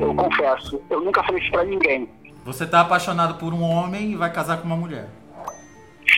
eu 0.00 0.14
confesso. 0.14 0.82
Eu 0.90 1.00
nunca 1.00 1.22
falei 1.24 1.42
isso 1.42 1.50
pra 1.50 1.64
ninguém. 1.64 2.08
Você 2.44 2.66
tá 2.66 2.80
apaixonado 2.80 3.38
por 3.38 3.52
um 3.54 3.62
homem 3.62 4.12
e 4.12 4.16
vai 4.16 4.32
casar 4.32 4.58
com 4.58 4.66
uma 4.66 4.76
mulher. 4.76 5.08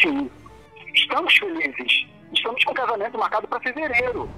Sim. 0.03 0.30
Estamos 0.95 1.35
felizes. 1.37 2.06
Estamos 2.33 2.65
com 2.65 2.72
o 2.72 2.74
casamento 2.74 3.19
marcado 3.19 3.47
para 3.47 3.60
fevereiro. 3.60 4.28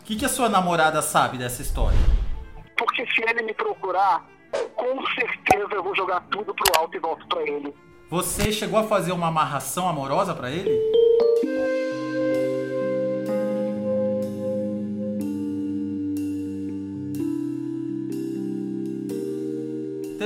O 0.00 0.04
que, 0.04 0.16
que 0.16 0.24
a 0.24 0.28
sua 0.28 0.48
namorada 0.48 1.02
sabe 1.02 1.38
dessa 1.38 1.62
história? 1.62 1.98
Porque 2.76 3.06
se 3.06 3.22
ele 3.22 3.42
me 3.42 3.54
procurar, 3.54 4.24
com 4.74 5.06
certeza 5.06 5.74
eu 5.74 5.82
vou 5.82 5.94
jogar 5.96 6.20
tudo 6.30 6.54
pro 6.54 6.80
alto 6.80 6.96
e 6.96 7.00
volto 7.00 7.26
pra 7.26 7.42
ele. 7.42 7.74
Você 8.10 8.52
chegou 8.52 8.78
a 8.78 8.84
fazer 8.84 9.12
uma 9.12 9.28
amarração 9.28 9.88
amorosa 9.88 10.34
pra 10.34 10.50
ele? 10.50 10.70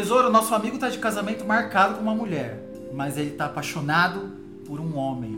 Tesouro, 0.09 0.31
nosso 0.31 0.55
amigo 0.55 0.79
tá 0.79 0.89
de 0.89 0.97
casamento 0.97 1.45
marcado 1.45 1.97
com 1.97 2.01
uma 2.01 2.15
mulher, 2.15 2.59
mas 2.95 3.19
ele 3.19 3.33
tá 3.33 3.45
apaixonado 3.45 4.33
por 4.65 4.81
um 4.81 4.97
homem. 4.97 5.37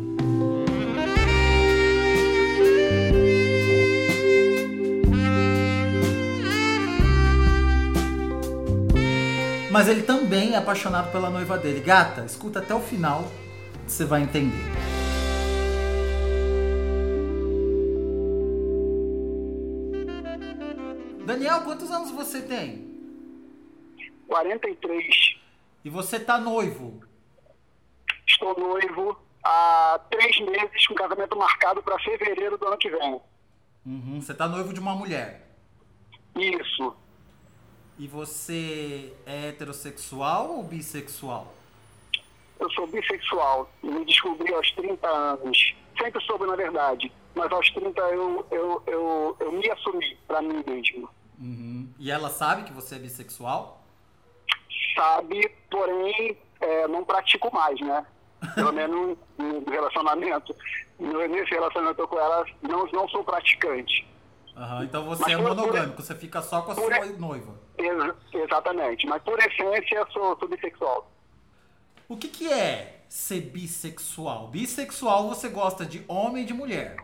Mas 9.72 9.88
ele 9.88 10.02
também 10.02 10.52
é 10.52 10.58
apaixonado 10.58 11.10
pela 11.10 11.30
noiva 11.30 11.58
dele. 11.58 11.80
Gata, 11.80 12.24
escuta 12.24 12.60
até 12.60 12.72
o 12.72 12.78
final, 12.78 13.28
você 13.88 14.04
vai 14.04 14.22
entender. 14.22 14.54
Daniel, 21.26 21.62
quantos 21.62 21.90
anos 21.90 22.12
você 22.12 22.40
tem? 22.40 22.89
43. 24.30 25.40
E 25.84 25.90
você 25.90 26.20
tá 26.20 26.38
noivo? 26.38 27.02
Estou 28.24 28.56
noivo 28.56 29.20
há 29.42 30.00
três 30.08 30.38
meses 30.40 30.86
com 30.86 30.94
casamento 30.94 31.36
marcado 31.36 31.82
para 31.82 31.98
fevereiro 31.98 32.56
do 32.56 32.68
ano 32.68 32.78
que 32.78 32.88
vem. 32.88 33.20
Uhum, 33.84 34.20
você 34.20 34.32
tá 34.32 34.46
noivo 34.46 34.72
de 34.72 34.78
uma 34.78 34.94
mulher. 34.94 35.48
Isso. 36.36 36.94
E 37.98 38.06
você 38.06 39.12
é 39.26 39.48
heterossexual 39.48 40.58
ou 40.58 40.62
bissexual? 40.62 41.52
Eu 42.60 42.70
sou 42.70 42.86
bissexual. 42.86 43.68
Me 43.82 44.04
descobri 44.04 44.54
aos 44.54 44.70
30 44.72 45.08
anos. 45.08 45.74
Sempre 46.00 46.22
soube, 46.24 46.46
na 46.46 46.54
verdade. 46.54 47.12
Mas 47.34 47.50
aos 47.50 47.68
30 47.70 48.00
eu, 48.00 48.46
eu, 48.50 48.82
eu, 48.86 49.36
eu 49.40 49.52
me 49.52 49.68
assumi 49.70 50.16
para 50.28 50.40
mim 50.40 50.62
mesmo. 50.64 51.10
Uhum. 51.40 51.88
E 51.98 52.12
ela 52.12 52.30
sabe 52.30 52.62
que 52.62 52.72
você 52.72 52.94
é 52.94 52.98
bissexual? 52.98 53.79
Sabe, 54.94 55.48
porém 55.70 56.36
é, 56.60 56.88
não 56.88 57.04
pratico 57.04 57.52
mais, 57.54 57.78
né? 57.80 58.04
Pelo 58.54 58.72
menos 58.72 59.18
no 59.38 59.70
relacionamento. 59.70 60.54
Nesse 60.98 61.50
relacionamento 61.50 62.06
com 62.08 62.18
ela, 62.18 62.44
não, 62.62 62.86
não 62.86 63.08
sou 63.08 63.22
praticante. 63.24 64.06
Uhum, 64.56 64.82
então 64.82 65.04
você 65.04 65.22
Mas 65.22 65.32
é 65.32 65.36
por- 65.36 65.48
monogâmico, 65.56 66.02
você 66.02 66.14
fica 66.14 66.42
só 66.42 66.60
com 66.62 66.72
a 66.72 66.74
por- 66.74 66.92
sua 66.94 67.06
noiva. 67.18 67.54
Ex- 67.78 68.14
exatamente. 68.34 69.06
Mas 69.06 69.22
por 69.22 69.38
essência, 69.38 70.06
sou, 70.12 70.36
sou 70.38 70.48
bissexual. 70.48 71.10
O 72.08 72.16
que, 72.16 72.28
que 72.28 72.52
é 72.52 73.00
ser 73.08 73.40
bissexual? 73.42 74.48
Bissexual 74.48 75.28
você 75.28 75.48
gosta 75.48 75.86
de 75.86 76.04
homem 76.08 76.42
e 76.42 76.46
de 76.46 76.52
mulher. 76.52 76.96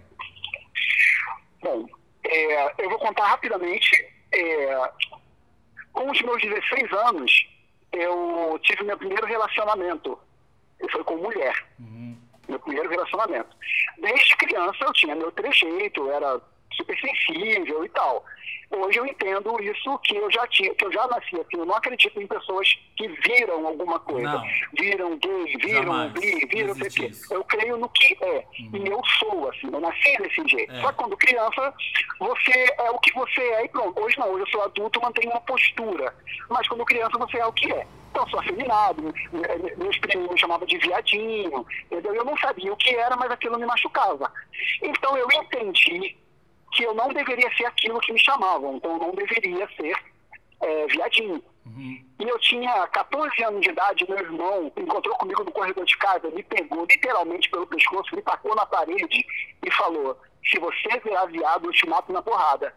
Bom, 1.62 1.86
é, 2.24 2.82
eu 2.82 2.90
vou 2.90 2.98
contar 2.98 3.26
rapidamente. 3.28 3.90
É, 4.32 4.90
com 5.92 6.10
os 6.10 6.20
meus 6.20 6.42
16 6.42 6.92
anos, 6.92 7.48
eu 7.92 8.58
tive 8.62 8.84
meu 8.84 8.96
primeiro 8.96 9.26
relacionamento. 9.26 10.18
Foi 10.90 11.04
com 11.04 11.16
mulher. 11.16 11.66
Meu 12.48 12.58
primeiro 12.60 12.88
relacionamento. 12.88 13.56
Desde 13.98 14.36
criança 14.36 14.84
eu 14.84 14.92
tinha 14.92 15.14
meu 15.14 15.32
trejeito, 15.32 16.00
eu 16.00 16.12
era 16.12 16.40
super 16.74 16.98
sensível 16.98 17.84
e 17.84 17.88
tal. 17.90 18.24
Hoje 18.68 18.98
eu 18.98 19.06
entendo 19.06 19.62
isso 19.62 19.96
que 20.00 20.16
eu 20.16 20.28
já 20.28 20.44
tinha, 20.48 20.74
que 20.74 20.84
eu 20.84 20.92
já 20.92 21.06
nasci 21.06 21.36
assim. 21.36 21.56
Eu 21.56 21.64
não 21.66 21.76
acredito 21.76 22.20
em 22.20 22.26
pessoas 22.26 22.68
que 22.96 23.06
viram 23.06 23.64
alguma 23.64 24.00
coisa. 24.00 24.28
Não. 24.28 24.44
Viram 24.76 25.16
gay, 25.18 25.56
viram 25.58 26.08
bi, 26.10 26.46
viram 26.50 26.74
Não 26.74 26.74
sei 26.74 26.90
quê. 26.90 27.10
Eu 27.30 27.44
creio 27.44 27.76
no 27.76 27.88
que 27.90 28.16
é. 28.20 28.44
E 28.58 28.88
eu 28.88 29.00
sou, 29.20 29.48
assim, 29.48 29.68
eu 29.72 29.80
nasci 29.80 30.16
desse 30.18 30.48
jeito. 30.48 30.72
É. 30.74 30.80
Só 30.80 30.90
que 30.90 30.98
quando 30.98 31.16
criança, 31.16 31.72
você 32.18 32.74
é 32.78 32.90
o 32.90 32.98
que 32.98 33.12
você 33.12 33.40
é 33.40 33.64
e 33.66 33.68
pronto. 33.68 34.02
Hoje 34.02 34.18
não, 34.18 34.30
hoje 34.32 34.42
eu 34.42 34.48
sou 34.48 34.62
adulto, 34.62 35.00
mantenho 35.00 35.30
uma 35.30 35.40
postura. 35.42 36.12
Mas 36.50 36.66
quando 36.66 36.84
criança 36.84 37.16
você 37.18 37.38
é 37.38 37.46
o 37.46 37.52
que 37.52 37.70
é. 37.72 37.86
Então, 38.10 38.24
eu 38.24 38.30
sou 38.30 38.40
afeminado, 38.40 39.02
me- 39.02 39.76
meus 39.76 39.96
primos 39.98 40.30
me 40.30 40.38
chamavam 40.40 40.66
de 40.66 40.78
viadinho, 40.78 41.64
entendeu? 41.84 42.14
Eu 42.14 42.24
não 42.24 42.36
sabia 42.38 42.72
o 42.72 42.76
que 42.76 42.94
era, 42.96 43.14
mas 43.16 43.30
aquilo 43.30 43.58
me 43.58 43.66
machucava. 43.66 44.32
Então 44.82 45.16
eu 45.18 45.28
entendi 45.30 46.16
que 46.72 46.84
eu 46.84 46.94
não 46.94 47.08
deveria 47.08 47.54
ser 47.56 47.64
aquilo 47.66 48.00
que 48.00 48.12
me 48.12 48.20
chamavam, 48.20 48.76
então 48.76 48.92
eu 48.92 48.98
não 48.98 49.14
deveria 49.14 49.68
ser 49.76 49.96
é, 50.60 50.86
viadinho. 50.86 51.42
E 52.18 52.22
eu 52.22 52.38
tinha 52.38 52.86
14 52.88 53.42
anos 53.42 53.60
de 53.60 53.70
idade, 53.70 54.08
meu 54.08 54.18
irmão 54.18 54.72
encontrou 54.76 55.16
comigo 55.16 55.42
no 55.42 55.50
corredor 55.50 55.84
de 55.84 55.96
casa, 55.98 56.30
me 56.30 56.42
pegou 56.42 56.84
literalmente 56.84 57.50
pelo 57.50 57.66
pescoço, 57.66 58.14
me 58.14 58.22
tacou 58.22 58.54
na 58.54 58.64
parede 58.64 59.26
e 59.64 59.70
falou: 59.72 60.16
se 60.48 60.58
você 60.60 61.00
virar 61.00 61.26
viado, 61.26 61.66
eu 61.66 61.72
te 61.72 61.86
mato 61.88 62.12
na 62.12 62.22
porrada. 62.22 62.72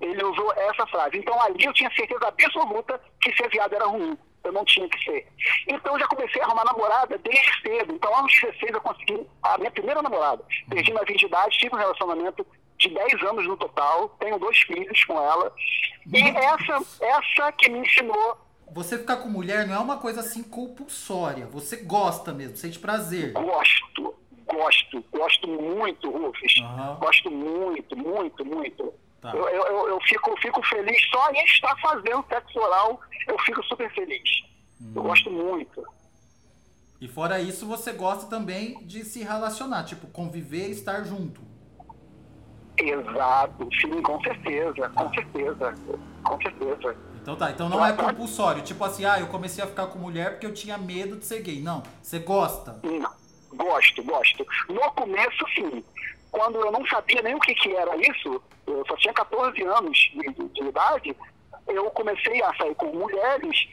Ele 0.00 0.22
usou 0.22 0.52
essa 0.52 0.86
frase. 0.86 1.18
Então 1.18 1.40
ali 1.42 1.64
eu 1.64 1.72
tinha 1.72 1.90
certeza 1.94 2.28
absoluta 2.28 3.00
que 3.20 3.34
ser 3.36 3.48
viado 3.48 3.74
era 3.74 3.86
ruim. 3.86 4.16
Eu 4.44 4.52
não 4.52 4.64
tinha 4.64 4.88
que 4.88 5.04
ser. 5.04 5.26
Então 5.68 5.94
eu 5.94 6.00
já 6.00 6.06
comecei 6.06 6.40
a 6.40 6.46
arrumar 6.46 6.64
namorada 6.64 7.18
desde 7.18 7.62
cedo. 7.62 7.94
Então 7.94 8.14
aos 8.14 8.32
16 8.32 8.72
eu 8.72 8.80
consegui 8.80 9.26
a 9.42 9.58
minha 9.58 9.70
primeira 9.70 10.02
namorada. 10.02 10.44
Perdi 10.68 10.92
na 10.92 11.02
20 11.02 11.18
de 11.18 11.26
idade, 11.26 11.58
tive 11.58 11.74
um 11.74 11.78
relacionamento 11.78 12.46
de 12.80 12.88
10 12.88 13.22
anos 13.22 13.46
no 13.46 13.56
total, 13.56 14.08
tenho 14.18 14.38
dois 14.38 14.58
filhos 14.58 15.04
com 15.04 15.14
ela. 15.14 15.52
E 16.12 16.20
essa, 16.22 16.82
essa 17.00 17.52
que 17.52 17.68
me 17.68 17.80
ensinou 17.80 18.38
Você 18.72 18.98
ficar 18.98 19.18
com 19.18 19.28
mulher 19.28 19.66
não 19.66 19.74
é 19.74 19.78
uma 19.78 19.98
coisa 19.98 20.20
assim 20.20 20.42
compulsória. 20.42 21.46
Você 21.46 21.76
gosta 21.76 22.32
mesmo, 22.32 22.56
sente 22.56 22.78
prazer. 22.78 23.32
Gosto, 23.32 24.14
gosto, 24.46 25.04
gosto 25.12 25.46
muito, 25.46 26.10
Rufus. 26.10 26.54
Aham. 26.62 26.96
Gosto 26.98 27.30
muito, 27.30 27.96
muito, 27.96 28.44
muito. 28.44 28.94
Tá. 29.20 29.32
Eu, 29.34 29.46
eu, 29.46 29.66
eu, 29.66 29.88
eu 29.90 30.00
fico, 30.00 30.34
fico 30.40 30.62
feliz 30.66 30.98
só 31.10 31.30
em 31.30 31.44
estar 31.44 31.76
fazendo 31.82 32.24
sexo 32.26 32.58
oral, 32.58 32.98
eu 33.28 33.38
fico 33.40 33.62
super 33.64 33.92
feliz. 33.92 34.30
Hum. 34.80 34.92
Eu 34.96 35.02
gosto 35.02 35.30
muito. 35.30 35.86
E 36.98 37.06
fora 37.06 37.40
isso, 37.40 37.66
você 37.66 37.92
gosta 37.92 38.26
também 38.30 38.82
de 38.86 39.04
se 39.04 39.22
relacionar, 39.22 39.84
tipo, 39.84 40.06
conviver 40.06 40.68
e 40.68 40.72
estar 40.72 41.02
junto. 41.04 41.49
Exato, 42.80 43.68
sim, 43.80 44.02
com 44.02 44.20
certeza, 44.22 44.88
com 44.90 45.12
certeza, 45.14 45.74
com 46.24 46.40
certeza. 46.40 46.96
Então 47.22 47.36
tá, 47.36 47.50
então 47.50 47.68
não 47.68 47.84
é 47.84 47.92
compulsório. 47.92 48.62
Tipo 48.62 48.82
assim, 48.84 49.04
ah, 49.04 49.20
eu 49.20 49.26
comecei 49.26 49.62
a 49.62 49.66
ficar 49.66 49.86
com 49.88 49.98
mulher 49.98 50.32
porque 50.32 50.46
eu 50.46 50.54
tinha 50.54 50.78
medo 50.78 51.16
de 51.16 51.26
ser 51.26 51.42
gay. 51.42 51.60
Não, 51.60 51.82
você 52.02 52.18
gosta. 52.18 52.78
Não, 52.82 53.10
gosto, 53.54 54.02
gosto. 54.02 54.46
No 54.68 54.80
começo, 54.92 55.44
sim. 55.54 55.84
Quando 56.32 56.56
eu 56.60 56.72
não 56.72 56.86
sabia 56.86 57.20
nem 57.22 57.34
o 57.34 57.40
que, 57.40 57.54
que 57.54 57.74
era 57.74 57.94
isso, 57.96 58.40
eu 58.66 58.84
só 58.86 58.96
tinha 58.96 59.12
14 59.12 59.62
anos 59.62 59.98
de, 60.14 60.32
de- 60.32 60.48
de 60.48 60.62
idade, 60.62 61.16
eu 61.68 61.90
comecei 61.90 62.42
a 62.42 62.54
sair 62.56 62.74
com 62.76 62.86
mulheres 62.86 63.68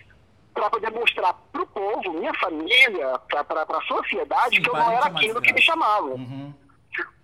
para 0.54 0.70
poder 0.72 0.92
mostrar 0.92 1.34
para 1.52 1.62
o 1.62 1.68
povo, 1.68 2.14
minha 2.14 2.34
família, 2.34 3.20
para 3.30 3.62
a 3.62 3.82
sociedade, 3.84 4.56
Sim, 4.58 4.62
que 4.64 4.70
eu 4.70 4.74
não 4.74 4.92
era 4.92 5.06
aquilo 5.06 5.40
que 5.42 5.54
me 5.54 5.62
chamavam. 5.62 6.14
Uhum. 6.16 6.54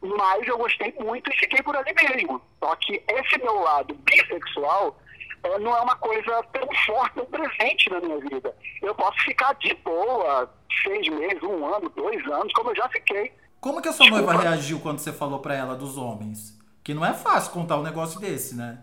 Mas 0.01 0.47
eu 0.47 0.57
gostei 0.57 0.93
muito 0.99 1.29
e 1.31 1.37
fiquei 1.37 1.61
por 1.63 1.75
ali 1.75 1.93
mesmo. 1.93 2.41
Só 2.59 2.75
que 2.75 3.01
esse 3.07 3.37
meu 3.39 3.59
lado 3.59 3.93
bissexual 3.93 4.97
eh, 5.43 5.59
não 5.59 5.75
é 5.75 5.81
uma 5.81 5.95
coisa 5.95 6.43
tão 6.51 6.67
forte, 6.85 7.15
tão 7.15 7.25
presente 7.25 7.89
na 7.89 7.99
minha 7.99 8.19
vida. 8.19 8.55
Eu 8.81 8.93
posso 8.95 9.17
ficar 9.19 9.53
de 9.55 9.73
boa 9.75 10.49
seis 10.83 11.07
meses, 11.09 11.41
um 11.43 11.65
ano, 11.65 11.89
dois 11.89 12.25
anos, 12.27 12.51
como 12.53 12.71
eu 12.71 12.75
já 12.75 12.89
fiquei. 12.89 13.31
Como 13.61 13.81
que 13.81 13.87
a 13.87 13.93
sua 13.93 14.09
noiva 14.09 14.33
reagiu 14.33 14.79
quando 14.79 14.99
você 14.99 15.13
falou 15.13 15.39
pra 15.39 15.55
ela 15.55 15.75
dos 15.75 15.97
homens? 15.97 16.59
Que 16.83 16.93
não 16.93 17.05
é 17.05 17.13
fácil 17.13 17.53
contar 17.53 17.77
um 17.77 17.83
negócio 17.83 18.19
desse, 18.19 18.55
né? 18.55 18.77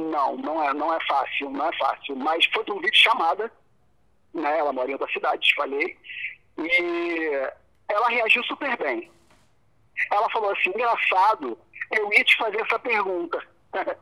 Não, 0.00 0.36
não 0.38 0.62
é, 0.62 0.72
não 0.72 0.94
é 0.94 0.98
fácil, 1.06 1.50
não 1.50 1.66
é 1.66 1.76
fácil. 1.76 2.16
Mas 2.16 2.46
foi 2.46 2.64
um 2.70 2.80
vídeo 2.80 2.96
chamada, 2.96 3.52
né? 4.32 4.58
Ela 4.58 4.72
mora 4.72 4.88
em 4.88 4.94
outra 4.94 5.12
cidade, 5.12 5.54
falei. 5.54 5.94
E 6.56 7.50
ela 7.88 8.08
reagiu 8.08 8.42
super 8.44 8.76
bem. 8.78 9.10
Ela 10.10 10.28
falou 10.30 10.50
assim, 10.50 10.70
engraçado, 10.70 11.58
eu 11.90 12.12
ia 12.12 12.24
te 12.24 12.36
fazer 12.36 12.60
essa 12.60 12.78
pergunta. 12.78 13.38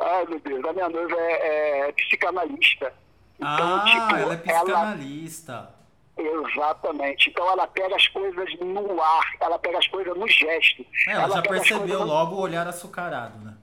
Ai, 0.00 0.26
meu 0.26 0.40
Deus, 0.40 0.64
a 0.64 0.72
minha 0.72 0.88
noiva 0.88 1.16
é, 1.16 1.88
é 1.88 1.92
psicanalista. 1.92 2.92
Então, 3.36 3.76
ah, 3.76 3.84
tipo, 3.86 4.16
ela 4.16 4.34
é 4.34 4.36
psicanalista. 4.36 5.74
Exatamente. 6.16 7.30
Então 7.30 7.48
ela 7.50 7.66
pega 7.66 7.96
as 7.96 8.06
coisas 8.08 8.58
no 8.60 9.00
ar, 9.00 9.32
ela 9.40 9.58
pega 9.58 9.78
as 9.78 9.86
coisas 9.88 10.16
no 10.16 10.28
gesto. 10.28 10.84
É, 11.08 11.12
ela, 11.12 11.36
já 11.36 11.42
pega 11.42 11.54
as 11.56 11.60
percebeu 11.60 11.98
coisas 11.98 12.06
logo 12.06 12.36
o 12.36 12.40
olhar 12.40 12.66
açucarado, 12.66 13.38
né? 13.38 13.54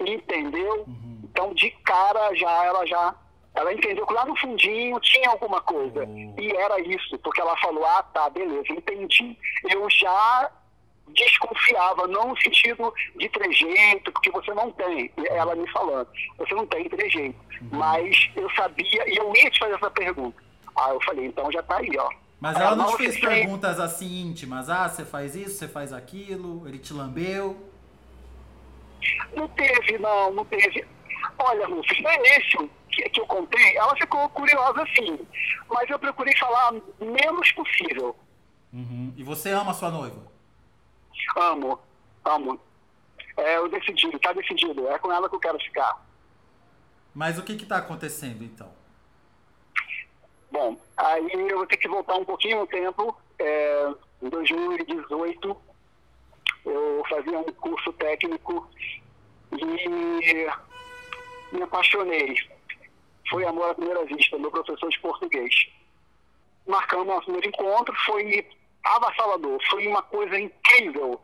Entendeu? 0.00 0.86
Então, 1.24 1.52
de 1.54 1.70
cara, 1.84 2.34
já 2.34 2.64
ela 2.64 2.86
já 2.86 3.14
ela 3.54 3.72
entendeu 3.72 4.06
que 4.06 4.14
lá 4.14 4.24
no 4.24 4.36
fundinho 4.36 5.00
tinha 5.00 5.30
alguma 5.30 5.60
coisa. 5.60 6.04
Hum. 6.04 6.34
E 6.38 6.52
era 6.52 6.80
isso, 6.80 7.18
porque 7.18 7.40
ela 7.40 7.56
falou, 7.58 7.84
ah, 7.84 8.02
tá, 8.04 8.30
beleza, 8.30 8.68
entendi. 8.70 9.36
Eu 9.68 9.88
já 9.90 10.50
desconfiava, 11.14 12.06
não 12.06 12.28
no 12.28 12.40
sentido 12.40 12.92
de 13.16 13.28
trejeito, 13.28 14.12
porque 14.12 14.30
você 14.30 14.52
não 14.54 14.70
tem, 14.72 15.10
ela 15.30 15.54
me 15.54 15.68
falando, 15.70 16.08
você 16.38 16.54
não 16.54 16.66
tem 16.66 16.88
trejeito. 16.88 17.38
Mas 17.72 18.30
eu 18.36 18.48
sabia, 18.50 19.08
e 19.12 19.16
eu 19.16 19.32
ia 19.36 19.50
te 19.50 19.58
fazer 19.58 19.74
essa 19.74 19.90
pergunta. 19.90 20.42
Ah, 20.76 20.90
eu 20.90 21.00
falei, 21.02 21.26
então 21.26 21.50
já 21.50 21.62
tá 21.62 21.78
aí, 21.78 21.90
ó. 21.98 22.08
Mas 22.40 22.58
ela 22.60 22.76
não 22.76 22.86
te 22.86 22.92
você 22.92 22.98
fez 22.98 23.14
tem- 23.20 23.28
perguntas 23.28 23.80
assim 23.80 24.20
íntimas. 24.22 24.70
Ah, 24.70 24.88
você 24.88 25.04
faz 25.04 25.34
isso, 25.34 25.56
você 25.58 25.66
faz 25.66 25.92
aquilo, 25.92 26.68
ele 26.68 26.78
te 26.78 26.92
lambeu. 26.92 27.56
Não 29.34 29.48
teve, 29.48 29.98
não, 29.98 30.32
não 30.32 30.44
teve. 30.44 30.86
Olha, 31.38 31.66
Rufus, 31.66 32.00
no 32.00 32.10
início 32.12 32.70
que, 32.90 33.08
que 33.10 33.20
eu 33.20 33.26
contei, 33.26 33.76
ela 33.76 33.94
ficou 33.96 34.28
curiosa 34.30 34.84
sim, 34.96 35.18
mas 35.68 35.88
eu 35.90 35.98
procurei 35.98 36.36
falar 36.36 36.72
menos 37.00 37.52
possível. 37.52 38.14
Uhum. 38.72 39.12
E 39.16 39.22
você 39.24 39.50
ama 39.50 39.74
sua 39.74 39.90
noiva? 39.90 40.20
Amo, 41.36 41.78
amo. 42.24 42.60
É, 43.36 43.56
eu 43.56 43.68
decidi, 43.68 44.10
tá 44.18 44.32
decidido, 44.32 44.88
é 44.88 44.98
com 44.98 45.12
ela 45.12 45.28
que 45.28 45.34
eu 45.34 45.40
quero 45.40 45.58
ficar. 45.60 46.04
Mas 47.14 47.38
o 47.38 47.42
que 47.42 47.56
que 47.56 47.66
tá 47.66 47.78
acontecendo 47.78 48.42
então? 48.42 48.70
Bom, 50.50 50.78
aí 50.96 51.30
eu 51.32 51.58
vou 51.58 51.66
ter 51.66 51.76
que 51.76 51.88
voltar 51.88 52.16
um 52.16 52.24
pouquinho 52.24 52.60
no 52.60 52.66
tempo. 52.66 53.16
É, 53.38 53.94
em 54.22 54.28
2018, 54.28 55.56
eu 56.64 57.02
fazia 57.08 57.38
um 57.38 57.52
curso 57.52 57.92
técnico 57.92 58.68
e 59.52 60.46
me 61.52 61.62
apaixonei. 61.62 62.36
Foi 63.30 63.44
amor 63.44 63.70
à 63.70 63.74
primeira 63.74 64.04
vista, 64.04 64.38
meu 64.38 64.50
professor 64.50 64.88
de 64.88 64.98
português. 65.00 65.54
Marcamos 66.66 67.06
nosso 67.06 67.24
primeiro 67.24 67.48
encontro, 67.48 67.94
foi 68.04 68.48
avassalador, 68.84 69.58
foi 69.70 69.86
uma 69.86 70.02
coisa 70.02 70.38
incrível. 70.38 71.20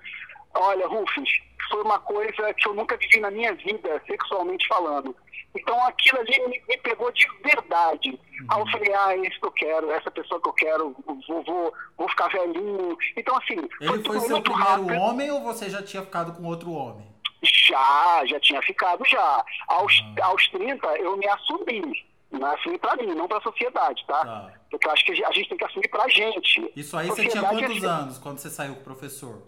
Olha, 0.55 0.87
Rufus, 0.87 1.29
foi 1.71 1.83
uma 1.83 1.99
coisa 1.99 2.55
que 2.55 2.69
eu 2.69 2.75
nunca 2.75 2.97
vivi 2.97 3.21
na 3.21 3.31
minha 3.31 3.53
vida, 3.55 4.03
sexualmente 4.07 4.67
falando. 4.69 5.15
Então 5.57 5.81
aquilo 5.87 6.19
ali 6.21 6.49
me, 6.49 6.63
me 6.69 6.77
pegou 6.79 7.11
de 7.13 7.27
verdade. 7.45 8.19
Aí 8.49 8.61
eu 8.61 8.67
falei, 8.67 8.93
ah, 8.93 9.15
é 9.15 9.19
isso 9.27 9.41
que 9.41 9.47
eu 9.47 9.53
quero, 9.53 9.91
essa 9.93 10.11
pessoa 10.11 10.41
que 10.41 10.49
eu 10.49 10.53
quero, 10.53 10.97
vou, 11.29 11.43
vou, 11.45 11.75
vou 11.97 12.09
ficar 12.09 12.29
velhinho. 12.29 12.97
Então, 13.17 13.37
assim, 13.37 13.59
Ele 13.81 13.89
foi 13.89 14.03
tudo 14.03 14.21
seu 14.21 14.43
primeiro 14.43 14.69
rápido. 14.71 14.95
homem 15.01 15.31
ou 15.31 15.41
você 15.43 15.71
já 15.71 15.83
tinha 15.83 16.03
ficado 16.03 16.33
com 16.37 16.45
outro 16.45 16.73
homem? 16.73 17.07
Já, 17.43 18.23
já 18.27 18.41
tinha 18.41 18.61
ficado 18.63 19.05
já. 19.07 19.45
Aos, 19.69 20.03
aos 20.23 20.49
30 20.49 20.87
eu 20.99 21.17
me 21.17 21.29
assumi. 21.29 22.05
Me 22.35 22.45
assumi 22.45 22.79
pra 22.79 22.97
mim, 22.97 23.15
não 23.15 23.29
pra 23.29 23.41
sociedade, 23.41 24.05
tá? 24.07 24.25
Tá. 24.25 24.53
Porque 24.71 24.87
eu 24.87 24.93
acho 24.93 25.05
que 25.05 25.25
a 25.25 25.31
gente 25.31 25.49
tem 25.49 25.59
que 25.59 25.65
assumir 25.65 25.89
pra 25.89 26.09
gente. 26.09 26.73
Isso 26.75 26.97
aí 26.97 27.09
você 27.09 27.29
tinha 27.29 27.45
é 27.45 27.49
quantos 27.49 27.85
anos 27.85 28.19
quando 28.19 28.39
você 28.39 28.51
saiu 28.51 28.75
com 28.75 28.81
o 28.81 28.85
professor? 28.85 29.43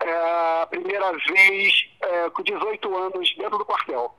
É, 0.00 0.62
a 0.62 0.66
primeira 0.66 1.12
vez 1.12 1.88
é, 2.00 2.30
com 2.30 2.42
18 2.42 2.96
anos 2.96 3.34
dentro 3.36 3.56
do 3.56 3.64
quartel. 3.64 4.14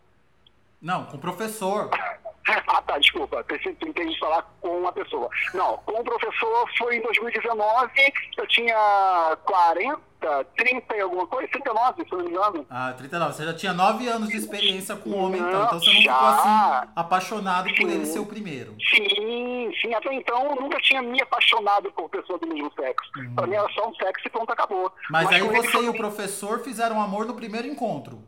Não, 0.81 1.05
com 1.05 1.17
o 1.17 1.19
professor. 1.19 1.89
Ah, 2.67 2.81
tá, 2.81 2.97
desculpa. 2.97 3.43
Pensei 3.43 3.73
que 3.75 3.87
entendi 3.87 4.17
falar 4.19 4.41
com 4.59 4.79
uma 4.79 4.91
pessoa. 4.91 5.29
Não, 5.53 5.77
com 5.85 5.99
o 5.99 6.03
professor 6.03 6.69
foi 6.77 6.97
em 6.97 7.01
2019, 7.01 7.91
eu 8.37 8.47
tinha 8.47 9.37
40, 9.45 10.45
30 10.57 10.95
e 10.95 11.01
alguma 11.01 11.27
coisa, 11.27 11.47
39, 11.51 12.03
se 12.03 12.11
não 12.11 12.23
me 12.23 12.29
engano. 12.31 12.65
Ah, 12.69 12.93
39. 12.97 13.33
Você 13.33 13.45
já 13.45 13.53
tinha 13.53 13.73
9 13.73 14.07
anos 14.07 14.29
de 14.29 14.37
experiência 14.37 14.95
com 14.95 15.11
o 15.11 15.17
homem, 15.17 15.39
então. 15.39 15.63
Então 15.65 15.79
você 15.79 15.85
não 15.85 16.01
ficou 16.01 16.13
já. 16.13 16.79
assim, 16.79 16.89
apaixonado 16.95 17.69
por 17.69 17.75
Sim. 17.75 17.91
ele 17.91 18.05
ser 18.05 18.19
o 18.19 18.25
primeiro. 18.25 18.75
Sim, 18.93 19.71
sim. 19.81 19.93
Até 19.93 20.13
então 20.13 20.45
eu 20.49 20.55
nunca 20.55 20.79
tinha 20.81 21.01
me 21.01 21.21
apaixonado 21.21 21.91
por 21.91 22.09
pessoa 22.09 22.39
do 22.39 22.47
mesmo 22.47 22.71
sexo. 22.73 23.09
Pra 23.35 23.47
mim 23.47 23.55
era 23.55 23.69
só 23.69 23.87
um 23.87 23.95
sexo 23.95 24.27
e 24.27 24.29
pronto, 24.29 24.51
acabou. 24.51 24.83
Uhum. 24.85 24.91
Mas, 25.09 25.27
aí 25.29 25.41
você 25.41 25.77
e 25.77 25.89
o 25.89 25.93
professor 25.93 26.59
fizeram 26.59 27.01
amor 27.01 27.25
no 27.25 27.35
primeiro 27.35 27.67
encontro. 27.67 28.19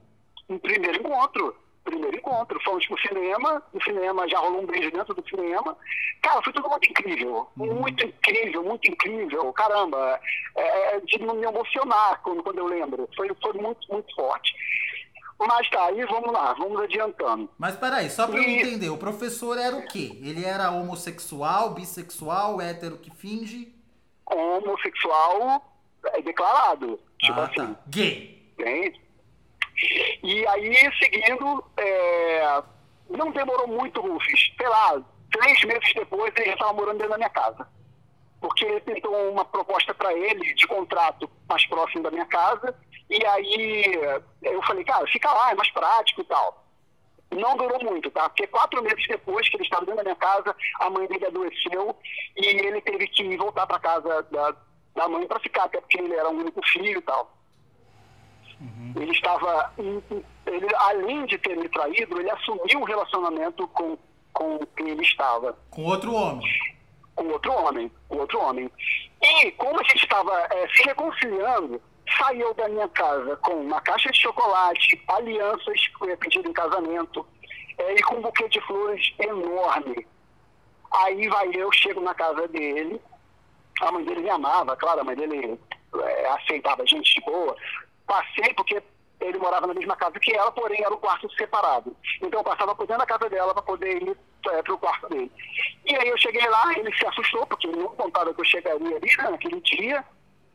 um 0.49 0.57
primeiro 0.59 0.99
encontro. 0.99 1.55
Primeiro 1.85 2.17
encontro. 2.17 2.59
Fomos 2.65 2.85
pro 2.87 2.99
cinema, 2.99 3.63
no 3.73 3.81
cinema 3.83 4.27
já 4.27 4.39
rolou 4.39 4.63
um 4.63 4.65
beijo 4.65 4.91
dentro 4.91 5.13
do 5.13 5.29
cinema. 5.29 5.77
Cara, 6.21 6.41
foi 6.41 6.51
tudo 6.51 6.67
muito 6.67 6.89
incrível. 6.89 7.47
Uhum. 7.57 7.75
Muito 7.75 8.05
incrível, 8.05 8.63
muito 8.63 8.91
incrível. 8.91 9.53
Caramba, 9.53 10.19
é, 10.55 10.95
é 10.95 10.99
de 10.99 11.19
me 11.19 11.43
emocionar 11.45 12.21
quando, 12.23 12.43
quando 12.43 12.57
eu 12.57 12.65
lembro. 12.65 13.07
Foi, 13.15 13.29
foi 13.41 13.53
muito, 13.53 13.79
muito 13.89 14.13
forte. 14.15 14.53
Mas 15.37 15.69
tá, 15.69 15.85
aí 15.87 16.03
vamos 16.05 16.31
lá, 16.31 16.53
vamos 16.53 16.81
adiantando. 16.81 17.49
Mas 17.57 17.75
peraí, 17.75 18.09
só 18.09 18.25
pra 18.25 18.37
eu 18.37 18.43
E- 18.43 18.57
entender, 18.61 18.89
o 18.89 18.97
professor 18.97 19.57
era 19.57 19.75
o 19.75 19.85
quê? 19.85 20.17
Ele 20.23 20.43
era 20.45 20.71
homossexual, 20.71 21.71
bissexual, 21.71 22.59
hétero 22.61 22.97
que 22.97 23.11
finge? 23.11 23.71
Homossexual 24.25 25.63
é 26.05 26.21
declarado. 26.21 26.99
Tipo 27.19 27.39
ah, 27.39 27.45
assim. 27.45 27.73
tá. 27.73 27.79
Gay. 27.87 28.49
Entende? 28.57 29.01
E 30.25 30.47
aí, 30.47 30.75
seguindo, 30.97 31.63
é, 31.77 32.63
não 33.11 33.29
demorou 33.29 33.67
muito, 33.67 34.01
Rufus. 34.01 34.51
Sei 34.57 34.67
lá, 34.67 34.99
três 35.31 35.63
meses 35.65 35.93
depois 35.93 36.33
ele 36.35 36.47
já 36.47 36.53
estava 36.53 36.73
morando 36.73 36.97
dentro 36.97 37.11
da 37.11 37.17
minha 37.17 37.29
casa. 37.29 37.67
Porque 38.41 38.65
ele 38.65 38.81
tentou 38.81 39.31
uma 39.31 39.45
proposta 39.45 39.93
para 39.93 40.11
ele 40.13 40.55
de 40.55 40.65
contrato 40.65 41.29
mais 41.47 41.63
próximo 41.67 42.01
da 42.01 42.09
minha 42.09 42.25
casa. 42.25 42.75
E 43.07 43.23
aí 43.23 43.99
eu 44.41 44.63
falei, 44.63 44.83
cara, 44.83 45.05
fica 45.05 45.31
lá, 45.31 45.51
é 45.51 45.55
mais 45.55 45.69
prático 45.69 46.21
e 46.21 46.25
tal. 46.25 46.65
Não 47.29 47.55
durou 47.55 47.83
muito, 47.83 48.09
tá? 48.09 48.27
Porque 48.27 48.47
quatro 48.47 48.81
meses 48.81 49.07
depois 49.07 49.47
que 49.47 49.57
ele 49.57 49.63
estava 49.63 49.85
dentro 49.85 49.97
da 49.97 50.03
minha 50.05 50.15
casa, 50.15 50.55
a 50.79 50.89
mãe 50.89 51.05
dele 51.05 51.27
adoeceu 51.27 51.95
e 52.35 52.45
ele 52.47 52.81
teve 52.81 53.07
que 53.09 53.37
voltar 53.37 53.67
para 53.67 53.79
casa 53.79 54.23
da, 54.23 54.55
da 54.95 55.07
mãe 55.07 55.27
para 55.27 55.39
ficar, 55.39 55.65
até 55.65 55.79
porque 55.79 55.99
ele 55.99 56.15
era 56.15 56.29
o 56.29 56.35
único 56.35 56.65
filho 56.67 56.97
e 56.97 57.01
tal. 57.01 57.31
Ele 58.95 59.11
estava, 59.11 59.71
ele, 59.77 60.67
além 60.77 61.25
de 61.25 61.37
ter 61.37 61.55
me 61.57 61.67
traído, 61.69 62.19
ele 62.19 62.29
assumiu 62.31 62.79
um 62.79 62.83
relacionamento 62.83 63.67
com, 63.69 63.97
com 64.33 64.59
quem 64.77 64.89
ele 64.89 65.01
estava, 65.03 65.57
Com 65.71 65.83
outro 65.83 66.13
homem. 66.13 66.47
com 67.15 67.27
outro 67.27 67.51
homem, 67.51 67.91
com 68.09 68.17
outro 68.17 68.39
homem. 68.41 68.69
E 69.21 69.51
como 69.53 69.79
a 69.79 69.83
gente 69.83 70.03
estava 70.03 70.47
eh, 70.51 70.67
se 70.75 70.83
reconciliando, 70.83 71.81
saiu 72.17 72.53
da 72.53 72.67
minha 72.69 72.87
casa 72.89 73.35
com 73.37 73.53
uma 73.53 73.81
caixa 73.81 74.11
de 74.11 74.21
chocolate, 74.21 75.03
alianças 75.07 75.87
que 75.87 76.03
eu 76.03 76.09
ia 76.09 76.17
pedir 76.17 76.45
em 76.45 76.53
casamento, 76.53 77.25
eh, 77.77 77.95
e 77.95 78.01
com 78.03 78.15
um 78.15 78.21
buquê 78.21 78.47
de 78.49 78.61
flores 78.61 79.13
enorme. 79.19 80.05
Aí 80.93 81.27
vai 81.27 81.49
eu, 81.53 81.71
chego 81.73 81.99
na 82.01 82.13
casa 82.13 82.47
dele, 82.47 83.01
a 83.81 83.91
mãe 83.91 84.05
dele 84.05 84.21
me 84.21 84.29
amava, 84.29 84.75
claro, 84.77 85.01
a 85.01 85.03
mãe 85.03 85.15
dele 85.15 85.59
eh, 85.97 86.27
aceitava 86.29 86.83
a 86.83 86.85
gente 86.85 87.15
de 87.15 87.21
boa. 87.21 87.55
Passei 88.05 88.53
porque 88.53 88.81
ele 89.19 89.37
morava 89.37 89.67
na 89.67 89.73
mesma 89.73 89.95
casa 89.95 90.19
que 90.19 90.33
ela, 90.35 90.51
porém 90.51 90.81
era 90.83 90.93
um 90.93 90.97
quarto 90.97 91.31
separado. 91.35 91.95
Então 92.21 92.39
eu 92.39 92.43
passava 92.43 92.75
por 92.75 92.85
dentro 92.85 92.99
da 92.99 93.05
casa 93.05 93.29
dela 93.29 93.53
para 93.53 93.63
poder 93.63 94.03
ir 94.03 94.17
para 94.41 94.73
o 94.73 94.77
quarto 94.77 95.09
dele. 95.09 95.31
E 95.85 95.95
aí 95.95 96.07
eu 96.07 96.17
cheguei 96.17 96.47
lá, 96.47 96.71
ele 96.77 96.95
se 96.95 97.05
assustou, 97.05 97.45
porque 97.47 97.67
ele 97.67 97.77
não 97.77 97.89
contava 97.95 98.33
que 98.33 98.41
eu 98.41 98.45
chegaria 98.45 98.95
ali 98.95 99.17
né, 99.17 99.29
naquele 99.29 99.61
dia. 99.61 100.03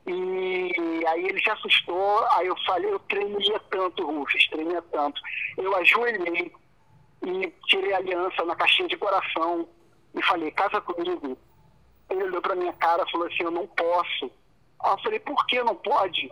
E 0.07 1.05
aí 1.07 1.27
ele 1.27 1.41
se 1.41 1.51
assustou, 1.51 2.27
aí 2.33 2.47
eu 2.47 2.57
falei, 2.65 2.93
eu 2.93 2.99
tremia 3.01 3.61
tanto, 3.71 4.07
Rufus, 4.07 4.49
tremia 4.49 4.83
tanto. 4.91 5.21
Eu 5.57 5.77
ajoelhei 5.77 6.53
e 7.23 7.53
tirei 7.67 7.93
a 7.93 7.99
aliança 7.99 8.45
na 8.45 8.57
caixinha 8.57 8.89
de 8.89 8.97
coração 8.97 9.69
e 10.15 10.23
falei, 10.23 10.51
casa 10.53 10.81
comigo. 10.81 11.37
Ele 12.09 12.25
olhou 12.25 12.43
pra 12.43 12.55
minha 12.55 12.73
cara 12.75 13.05
e 13.07 13.11
falou 13.11 13.27
assim, 13.27 13.43
eu 13.43 13.51
não 13.51 13.67
posso. 13.67 14.31
Aí 14.83 14.93
eu 14.93 14.99
falei, 15.03 15.21
por 15.21 15.47
que 15.47 15.63
não 15.63 15.75
pode? 15.75 16.31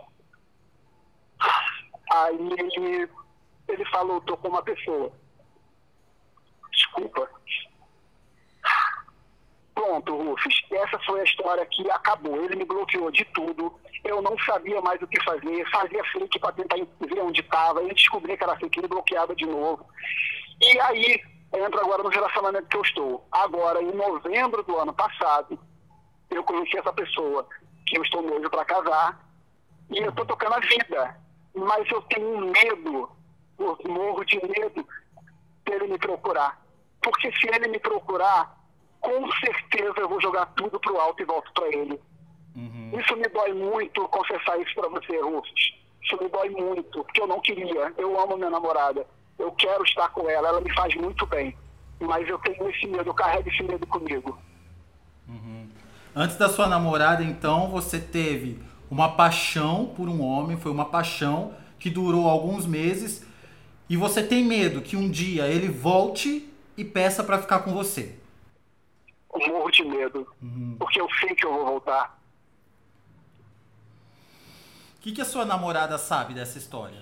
Aí 2.11 2.49
ele, 2.57 3.09
ele 3.67 3.85
falou, 3.85 4.21
tô 4.21 4.35
com 4.37 4.49
uma 4.49 4.63
pessoa. 4.63 5.11
Desculpa. 6.71 7.29
Pronto, 9.73 10.15
Rufus. 10.15 10.61
Essa 10.71 10.99
foi 10.99 11.21
a 11.21 11.23
história 11.23 11.65
que 11.65 11.89
acabou. 11.89 12.43
Ele 12.43 12.57
me 12.57 12.65
bloqueou 12.65 13.09
de 13.11 13.23
tudo. 13.25 13.73
Eu 14.03 14.21
não 14.21 14.37
sabia 14.39 14.81
mais 14.81 15.01
o 15.01 15.07
que 15.07 15.23
fazer. 15.23 15.69
Fazia 15.71 16.03
fake 16.11 16.39
para 16.39 16.51
tentar 16.53 16.75
ver 16.75 17.21
onde 17.21 17.41
estava. 17.41 17.81
Ele 17.81 17.93
descobri 17.93 18.35
que 18.35 18.43
era 18.43 18.57
fake, 18.57 18.79
ele 18.79 18.87
bloqueava 18.87 19.35
de 19.35 19.45
novo. 19.45 19.85
E 20.61 20.79
aí, 20.81 21.21
entro 21.53 21.79
agora 21.79 22.03
no 22.03 22.09
relacionamento 22.09 22.67
que 22.67 22.77
eu 22.77 22.81
estou. 22.81 23.27
Agora, 23.31 23.81
em 23.81 23.93
novembro 23.93 24.63
do 24.63 24.77
ano 24.77 24.93
passado, 24.93 25.57
eu 26.29 26.43
conheci 26.43 26.77
essa 26.77 26.91
pessoa 26.91 27.47
que 27.87 27.97
eu 27.97 28.03
estou 28.03 28.21
noivo 28.21 28.49
para 28.49 28.65
casar. 28.65 29.29
E 29.91 29.99
eu 29.99 30.09
estou 30.09 30.25
tocando 30.25 30.55
a 30.55 30.59
vida. 30.59 31.28
Mas 31.55 31.89
eu 31.91 32.01
tenho 32.03 32.27
um 32.27 32.51
medo, 32.51 33.09
eu 33.57 33.77
morro 33.87 34.23
de 34.25 34.35
medo 34.47 34.85
dele 35.65 35.87
me 35.87 35.97
procurar. 35.97 36.61
Porque 37.01 37.31
se 37.33 37.47
ele 37.47 37.67
me 37.67 37.79
procurar, 37.79 38.57
com 38.99 39.31
certeza 39.33 39.99
eu 39.99 40.09
vou 40.09 40.21
jogar 40.21 40.45
tudo 40.47 40.79
pro 40.79 40.99
alto 40.99 41.21
e 41.21 41.25
volto 41.25 41.51
para 41.53 41.67
ele. 41.67 41.99
Uhum. 42.55 42.91
Isso 42.99 43.15
me 43.15 43.27
dói 43.27 43.53
muito 43.53 44.07
confessar 44.09 44.59
isso 44.59 44.73
para 44.75 44.89
você, 44.89 45.19
Rufus. 45.19 45.75
Isso 46.01 46.17
me 46.21 46.29
dói 46.29 46.49
muito, 46.49 47.03
porque 47.03 47.21
eu 47.21 47.27
não 47.27 47.39
queria. 47.39 47.93
Eu 47.97 48.19
amo 48.19 48.37
minha 48.37 48.49
namorada. 48.49 49.05
eu 49.37 49.51
quero 49.53 49.83
estar 49.83 50.09
com 50.09 50.29
ela, 50.29 50.49
ela 50.49 50.61
me 50.61 50.73
faz 50.73 50.93
muito 50.95 51.25
bem. 51.25 51.55
Mas 51.99 52.27
eu 52.27 52.37
tenho 52.39 52.69
esse 52.69 52.87
medo, 52.87 53.09
eu 53.09 53.13
carrego 53.13 53.49
esse 53.49 53.63
medo 53.63 53.85
comigo. 53.87 54.37
Antes 56.15 56.37
da 56.37 56.49
sua 56.49 56.67
namorada, 56.67 57.23
então, 57.23 57.69
você 57.69 57.99
teve 57.99 58.59
uma 58.89 59.15
paixão 59.15 59.87
por 59.95 60.07
um 60.09 60.21
homem, 60.21 60.57
foi 60.57 60.71
uma 60.71 60.85
paixão 60.85 61.53
que 61.79 61.89
durou 61.89 62.27
alguns 62.27 62.65
meses, 62.65 63.25
e 63.89 63.95
você 63.95 64.21
tem 64.23 64.43
medo 64.43 64.81
que 64.81 64.95
um 64.95 65.09
dia 65.09 65.47
ele 65.47 65.67
volte 65.69 66.51
e 66.77 66.83
peça 66.83 67.23
pra 67.23 67.39
ficar 67.39 67.59
com 67.59 67.73
você. 67.73 68.15
Eu 69.33 69.47
morro 69.53 69.71
de 69.71 69.83
medo, 69.83 70.27
porque 70.77 70.99
eu 70.99 71.07
sei 71.19 71.35
que 71.35 71.45
eu 71.45 71.53
vou 71.53 71.65
voltar. 71.65 72.19
O 74.97 75.01
que, 75.01 75.11
que 75.13 75.21
a 75.21 75.25
sua 75.25 75.45
namorada 75.45 75.97
sabe 75.97 76.33
dessa 76.33 76.57
história? 76.57 77.01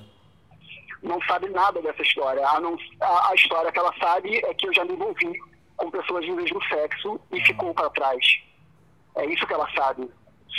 Não 1.02 1.20
sabe 1.24 1.50
nada 1.50 1.82
dessa 1.82 2.02
história. 2.02 2.46
A, 2.48 2.60
não- 2.60 2.78
a- 3.02 3.30
a 3.32 3.36
história 3.36 3.72
que 3.72 3.80
ela 3.80 3.94
sabe 4.00 4.38
é 4.38 4.54
que 4.54 4.68
eu 4.68 4.74
já 4.74 4.84
me 4.86 4.94
envolvi 4.94 5.32
com 5.76 5.90
pessoas 5.92 6.26
do 6.26 6.36
mesmo 6.36 6.62
sexo 6.66 7.20
e 7.32 7.40
ficou 7.46 7.74
para 7.74 7.90
trás. 7.92 8.40
É 9.16 9.26
isso 9.26 9.46
que 9.48 9.54
ela 9.54 9.70
sabe. 9.74 10.10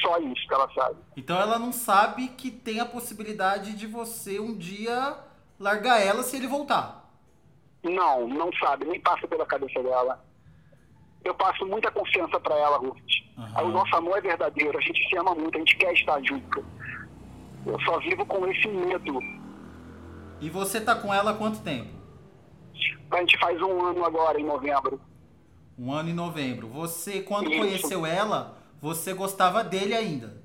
Só 0.01 0.19
isso 0.19 0.47
que 0.47 0.55
ela 0.55 0.71
sabe. 0.73 0.97
Então 1.17 1.41
ela 1.41 1.59
não 1.59 1.73
sabe 1.73 2.29
que 2.29 2.51
tem 2.51 2.81
a 2.81 2.87
possibilidade 2.87 3.75
de 3.75 3.87
você 3.87 4.39
um 4.39 4.57
dia 4.57 5.17
largar 5.59 6.01
ela 6.01 6.23
se 6.23 6.37
ele 6.37 6.47
voltar. 6.47 7.09
Não, 7.83 8.29
não 8.29 8.51
sabe, 8.55 8.85
nem 8.85 9.01
passa 9.01 9.27
pela 9.27 9.47
cabeça 9.47 9.83
dela. 9.83 10.25
Eu 11.25 11.35
passo 11.35 11.67
muita 11.67 11.91
confiança 11.91 12.39
para 12.41 12.57
ela, 12.57 12.79
Rufus. 12.79 13.25
Aham. 13.37 13.65
O 13.65 13.69
nosso 13.71 13.97
amor 13.97 14.19
é 14.19 14.21
verdadeiro, 14.21 14.79
a 14.79 14.81
gente 14.81 15.09
se 15.09 15.17
ama 15.17 15.35
muito, 15.35 15.57
a 15.57 15.59
gente 15.59 15.77
quer 15.77 15.93
estar 15.93 16.21
junto. 16.23 16.65
Eu 17.67 17.81
só 17.81 17.99
vivo 18.01 18.25
com 18.27 18.47
esse 18.47 18.69
medo. 18.69 19.19
E 20.41 20.49
você 20.49 20.81
tá 20.81 20.95
com 20.95 21.13
ela 21.13 21.33
há 21.33 21.35
quanto 21.35 21.61
tempo? 21.61 21.91
A 23.11 23.17
gente 23.21 23.39
faz 23.39 23.61
um 23.61 23.85
ano 23.85 24.05
agora, 24.05 24.41
em 24.41 24.45
novembro. 24.45 25.01
Um 25.79 25.93
ano 25.93 26.11
em 26.11 26.15
novembro. 26.15 26.69
Você, 26.69 27.23
quando 27.23 27.51
Isso. 27.51 27.59
conheceu 27.59 28.07
ela, 28.07 28.58
você 28.81 29.13
gostava 29.13 29.65
dele 29.65 29.95
ainda. 29.95 30.43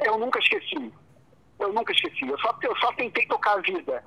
Eu 0.00 0.18
nunca 0.18 0.38
esqueci. 0.38 0.92
Eu 1.58 1.72
nunca 1.72 1.92
esqueci. 1.92 2.28
Eu 2.28 2.38
só, 2.38 2.56
eu 2.62 2.76
só 2.76 2.92
tentei 2.92 3.26
tocar 3.26 3.58
a 3.58 3.60
vida. 3.60 4.04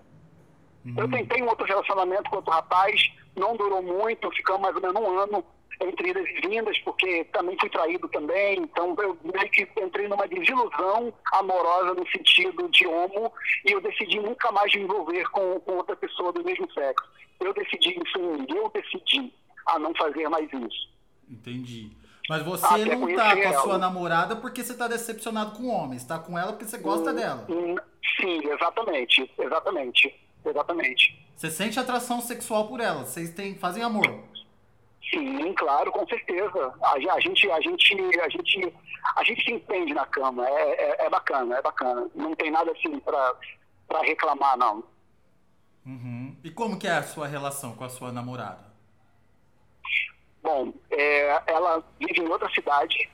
Eu 0.98 1.10
tentei 1.10 1.41
um 1.43 1.48
outro 1.48 1.65
relacionamento 1.65 2.29
com 2.29 2.38
outro 2.38 2.51
rapaz, 2.51 3.12
não 3.36 3.55
durou 3.55 3.83
muito, 3.83 4.31
ficamos 4.31 4.62
mais 4.62 4.75
ou 4.75 4.81
menos 4.81 5.01
um 5.01 5.19
ano 5.19 5.45
entre 5.79 6.10
idas 6.10 6.27
e 6.27 6.48
vindas, 6.48 6.77
porque 6.79 7.24
também 7.25 7.57
fui 7.60 7.69
traído 7.69 8.07
também, 8.10 8.60
então 8.60 8.95
eu 9.00 9.17
meio 9.24 9.50
que 9.50 9.67
entrei 9.81 10.07
numa 10.07 10.27
desilusão 10.27 11.13
amorosa 11.33 11.93
no 11.93 12.07
sentido 12.10 12.69
de 12.69 12.86
homo, 12.86 13.31
e 13.67 13.71
eu 13.71 13.81
decidi 13.81 14.19
nunca 14.19 14.51
mais 14.51 14.74
me 14.75 14.81
envolver 14.81 15.27
com, 15.29 15.60
com 15.62 15.77
outra 15.77 15.95
pessoa 15.95 16.31
do 16.31 16.43
mesmo 16.43 16.71
sexo. 16.71 17.07
Eu 17.39 17.53
decidi 17.53 18.00
isso 18.05 18.19
em 18.19 18.38
mim, 18.41 18.48
eu 18.50 18.69
decidi 18.69 19.33
a 19.67 19.79
não 19.79 19.93
fazer 19.95 20.29
mais 20.29 20.48
isso. 20.51 20.89
Entendi. 21.29 21.91
Mas 22.30 22.44
você 22.44 22.66
Até 22.66 22.96
não 22.96 23.16
tá 23.16 23.36
com 23.36 23.40
a 23.42 23.44
ela. 23.44 23.62
sua 23.62 23.78
namorada 23.78 24.36
porque 24.36 24.63
você 24.63 24.74
tá 24.75 24.88
decepcionado 24.88 25.51
com 25.58 25.68
homens. 25.68 26.04
Tá 26.04 26.20
com 26.20 26.38
ela 26.38 26.54
porque 26.54 26.66
você 26.66 26.78
gosta 26.78 27.13
dela. 27.13 27.46
Hum, 27.50 27.75
Sim, 28.20 28.42
exatamente, 28.50 29.32
exatamente, 29.38 30.16
exatamente. 30.46 31.28
Você 31.36 31.50
sente 31.50 31.80
atração 31.80 32.22
sexual 32.22 32.68
por 32.68 32.80
ela. 32.80 33.06
Vocês 33.06 33.32
têm, 33.34 33.56
fazem 33.56 33.84
amor. 33.84 34.24
Sim, 35.10 35.54
claro, 35.54 35.92
com 35.92 36.06
certeza. 36.08 36.74
A, 36.82 36.94
a 36.94 37.20
gente, 37.20 37.50
a 37.50 37.60
gente, 37.62 38.20
a 38.20 38.30
gente, 38.30 38.74
a 39.16 39.24
gente 39.24 39.44
se 39.44 39.51
entende 39.51 39.94
na 39.94 40.06
cama. 40.06 40.48
É, 40.48 40.72
é, 41.01 41.06
é 41.06 41.10
bacana, 41.10 41.58
é 41.58 41.62
bacana. 41.62 42.08
Não 42.16 42.36
tem 42.36 42.51
nada 42.51 42.72
assim 42.72 43.00
pra, 43.00 43.36
pra 43.88 44.01
reclamar, 44.01 44.58
não. 44.58 44.84
Uhum. 45.86 46.36
E 46.44 46.51
como 46.51 46.78
que 46.78 46.88
é 46.88 46.92
a 46.92 47.04
sua 47.04 47.28
relação 47.28 47.75
com 47.75 47.84
a 47.84 47.90
sua 47.90 48.12
namorada? 48.12 48.71
Bom, 50.51 50.74
é, 50.91 51.41
ela 51.48 51.81
vive 51.98 52.20
em 52.20 52.27
outra 52.27 52.50
cidade, 52.50 53.10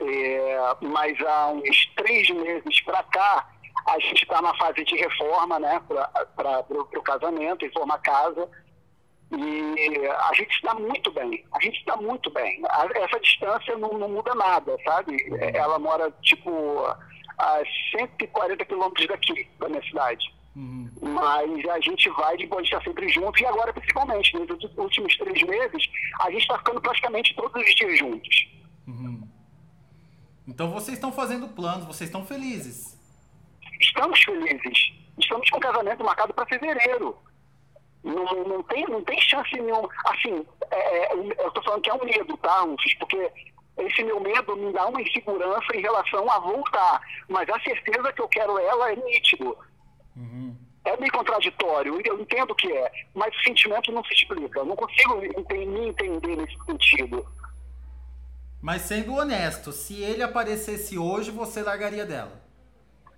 é, 0.00 0.58
mas 0.82 1.18
há 1.22 1.48
uns 1.48 1.86
três 1.96 2.28
meses 2.28 2.80
pra 2.82 3.02
cá 3.04 3.48
a 3.88 3.98
gente 4.00 4.22
está 4.24 4.42
na 4.42 4.54
fase 4.58 4.84
de 4.84 4.96
reforma, 4.96 5.58
né, 5.58 5.80
para 6.36 6.64
o 6.68 7.02
casamento, 7.02 7.64
reformar 7.64 7.94
a 7.94 7.98
casa. 7.98 8.48
E 9.32 10.06
a 10.08 10.34
gente 10.34 10.50
está 10.50 10.74
muito 10.74 11.10
bem, 11.12 11.42
a 11.52 11.60
gente 11.62 11.78
está 11.78 11.96
muito 11.96 12.28
bem. 12.30 12.60
A- 12.68 12.88
essa 12.96 13.18
distância 13.20 13.76
não, 13.78 13.92
não 13.94 14.08
muda 14.08 14.34
nada, 14.34 14.76
sabe? 14.84 15.16
Ela 15.54 15.78
mora, 15.78 16.10
tipo, 16.20 16.84
a 17.38 17.62
140 17.96 18.64
quilômetros 18.66 19.06
daqui, 19.06 19.48
da 19.58 19.68
minha 19.70 19.82
cidade. 19.84 20.34
Uhum. 20.56 20.90
Mas 21.00 21.68
a 21.68 21.80
gente 21.80 22.08
vai 22.10 22.36
de 22.36 22.46
boa, 22.46 22.60
a 22.60 22.64
gente 22.64 22.74
está 22.74 22.84
sempre 22.84 23.08
junto. 23.08 23.40
E 23.40 23.46
agora, 23.46 23.72
principalmente, 23.72 24.36
nos 24.36 24.48
últimos- 24.76 25.16
três 25.16 25.42
meses, 25.42 25.88
a 26.20 26.30
gente 26.30 26.42
está 26.42 26.58
ficando 26.58 26.80
praticamente 26.80 27.34
todos 27.34 27.62
os 27.62 27.74
dias 27.74 27.98
juntos. 27.98 28.48
Uhum. 28.86 29.28
Então 30.48 30.70
vocês 30.72 30.96
estão 30.96 31.12
fazendo 31.12 31.48
planos, 31.48 31.86
vocês 31.86 32.08
estão 32.08 32.24
felizes. 32.26 32.98
Estamos 33.80 34.20
felizes. 34.20 34.92
Estamos 35.18 35.48
com 35.50 35.60
casamento 35.60 36.02
marcado 36.02 36.34
para 36.34 36.46
fevereiro. 36.46 37.16
Não, 38.02 38.44
não, 38.44 38.62
tem, 38.64 38.84
não 38.86 39.04
tem 39.04 39.20
chance 39.20 39.52
nenhuma. 39.52 39.88
Assim, 40.06 40.44
é, 40.70 41.04
é, 41.04 41.14
eu 41.14 41.48
estou 41.48 41.62
falando 41.62 41.82
que 41.82 41.90
é 41.90 41.94
um 41.94 42.04
medo, 42.04 42.36
tá, 42.38 42.60
Rufus? 42.60 42.94
Porque 42.94 43.30
esse 43.78 44.02
meu 44.02 44.18
medo 44.20 44.56
me 44.56 44.72
dá 44.72 44.86
uma 44.86 45.00
insegurança 45.02 45.76
em 45.76 45.82
relação 45.82 46.28
a 46.30 46.38
voltar. 46.38 47.00
Mas 47.28 47.48
a 47.48 47.60
certeza 47.60 48.12
que 48.12 48.22
eu 48.22 48.28
quero 48.28 48.58
ela 48.58 48.90
é 48.92 48.96
nítido. 48.96 49.56
Uhum. 50.16 50.56
É 50.84 50.96
meio 50.96 51.12
contraditório, 51.12 52.00
eu 52.04 52.20
entendo 52.20 52.54
que 52.54 52.70
é, 52.72 52.90
mas 53.14 53.34
o 53.36 53.42
sentimento 53.42 53.92
não 53.92 54.02
se 54.04 54.14
explica. 54.14 54.60
Eu 54.60 54.64
não 54.64 54.74
consigo 54.76 55.16
me 55.16 55.88
entender 55.88 56.36
nesse 56.36 56.56
sentido. 56.64 57.26
Mas 58.62 58.82
sendo 58.82 59.14
honesto, 59.14 59.72
se 59.72 60.02
ele 60.02 60.22
aparecesse 60.22 60.98
hoje, 60.98 61.30
você 61.30 61.62
largaria 61.62 62.04
dela. 62.06 62.40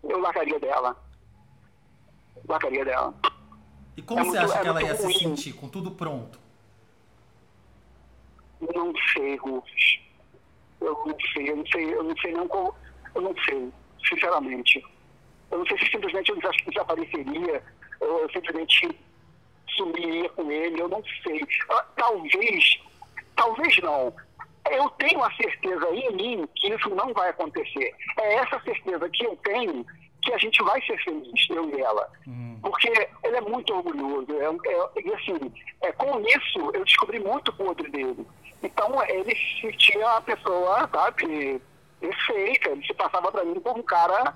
Eu 0.02 0.20
largaria 0.20 0.58
dela. 0.58 0.96
Largaria 2.48 2.84
dela. 2.84 3.14
E 3.96 4.02
como 4.02 4.20
É 4.20 4.24
você 4.24 4.38
muito- 4.38 4.50
acha 4.52 4.58
é 4.58 4.62
que 4.62 4.68
ela 4.68 4.82
ia 4.82 4.94
se 4.96 5.02
ruim. 5.04 5.14
sentir 5.18 5.52
com 5.52 5.68
tudo 5.68 5.92
pronto? 5.92 6.38
Não 8.60 8.92
sei, 9.12 9.36
Rufus. 9.36 10.00
Eu 10.80 10.94
não 11.06 11.16
sei, 11.32 11.50
eu 11.50 11.56
não 11.56 11.66
sei, 11.66 11.94
eu 11.94 12.02
não 12.04 12.16
sei 12.18 12.32
não 12.32 12.48
como. 12.48 12.74
Eu 13.14 13.22
não 13.22 13.34
sei, 13.44 13.70
sinceramente. 14.08 14.84
Eu 15.52 15.58
não 15.58 15.66
sei 15.66 15.78
se 15.78 15.86
simplesmente 15.90 16.30
eu 16.30 16.36
desa- 16.36 16.52
desapareceria, 16.66 17.62
ou 18.00 18.20
eu 18.20 18.30
simplesmente 18.32 18.98
sumiria 19.76 20.28
com 20.30 20.50
ele, 20.50 20.80
eu 20.80 20.88
não 20.88 21.02
sei. 21.22 21.40
Ah, 21.70 21.84
Talvez, 21.96 22.80
talvez 23.36 23.78
não. 23.78 24.14
Eu 24.70 24.88
tenho 24.90 25.22
a 25.22 25.32
certeza 25.34 25.88
em 25.94 26.12
mim 26.12 26.48
que 26.56 26.68
isso 26.72 26.88
não 26.90 27.12
vai 27.12 27.30
acontecer. 27.30 27.94
É 28.20 28.34
essa 28.34 28.60
certeza 28.60 29.08
que 29.10 29.24
eu 29.24 29.36
tenho 29.44 29.84
que 30.22 30.32
a 30.32 30.38
gente 30.38 30.62
vai 30.62 30.80
ser 30.82 30.96
feliz, 31.02 31.50
eu 31.50 31.68
e 31.76 31.80
ela. 31.80 32.08
Uhum. 32.28 32.58
Porque 32.62 32.88
ele 33.24 33.36
é 33.36 33.40
muito 33.40 33.74
orgulhoso. 33.74 34.28
É, 34.40 34.44
é- 34.44 35.02
e 35.04 35.14
assim, 35.14 35.52
é, 35.82 35.90
com 35.92 36.20
isso 36.20 36.70
eu 36.74 36.84
descobri 36.84 37.18
muito 37.18 37.52
podre 37.54 37.90
dele. 37.90 38.24
Então 38.62 39.02
ele 39.08 39.34
se 39.34 39.60
sentia 39.62 39.98
uma 40.06 40.20
pessoa, 40.20 40.88
sabe, 40.94 41.60
perfeita. 42.00 42.70
Ele 42.70 42.86
se 42.86 42.94
passava 42.94 43.32
pra 43.32 43.44
mim 43.44 43.58
por 43.58 43.76
um 43.76 43.82
cara, 43.82 44.32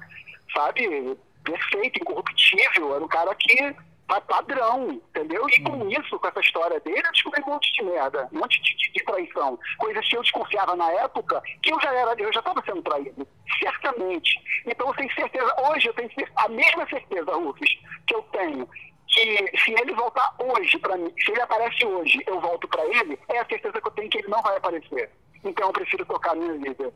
sabe, 0.56 1.16
perfeito, 1.44 2.00
incorruptível. 2.00 2.94
Era 2.96 3.04
um 3.04 3.08
cara 3.08 3.34
que 3.34 3.74
pa- 4.08 4.20
padrão, 4.20 4.90
entendeu? 4.90 5.48
E 5.48 5.62
com 5.62 5.88
isso, 5.88 6.18
com 6.18 6.28
essa 6.28 6.40
história 6.40 6.80
dele, 6.80 7.02
eu 7.04 7.12
descobri 7.12 7.42
um 7.42 7.50
monte 7.50 7.72
de 7.72 7.82
merda, 7.84 8.28
um 8.32 8.38
monte 8.38 8.60
de, 8.62 8.76
de- 8.76 8.92
de 8.92 9.04
traição. 9.04 9.58
Coisas 9.78 10.08
que 10.08 10.16
eu 10.16 10.22
desconfiava 10.22 10.74
na 10.76 10.90
época, 10.92 11.42
que 11.62 11.72
eu 11.72 11.80
já 11.80 11.92
era, 11.92 12.14
eu 12.20 12.32
já 12.32 12.40
estava 12.40 12.62
sendo 12.64 12.82
traído, 12.82 13.26
certamente. 13.58 14.40
Então 14.66 14.88
eu 14.88 14.94
tenho 14.94 15.12
certeza, 15.14 15.54
hoje 15.70 15.86
eu 15.88 15.94
tenho 15.94 16.10
a 16.36 16.48
mesma 16.48 16.88
certeza, 16.88 17.32
Rufus, 17.34 17.78
que 18.06 18.14
eu 18.14 18.22
tenho 18.32 18.66
que 19.08 19.58
se 19.62 19.70
ele 19.72 19.94
voltar 19.94 20.34
hoje 20.38 20.76
para 20.78 20.96
mim, 20.96 21.12
se 21.24 21.30
ele 21.30 21.40
aparece 21.40 21.86
hoje, 21.86 22.20
eu 22.26 22.40
volto 22.40 22.66
para 22.68 22.84
ele, 22.86 23.18
é 23.28 23.38
a 23.38 23.46
certeza 23.46 23.80
que 23.80 23.86
eu 23.86 23.92
tenho 23.92 24.10
que 24.10 24.18
ele 24.18 24.28
não 24.28 24.42
vai 24.42 24.56
aparecer. 24.56 25.10
Então 25.44 25.68
eu 25.68 25.72
prefiro 25.72 26.04
tocar 26.06 26.32
a 26.32 26.34
minha 26.34 26.52
vida. 26.54 26.92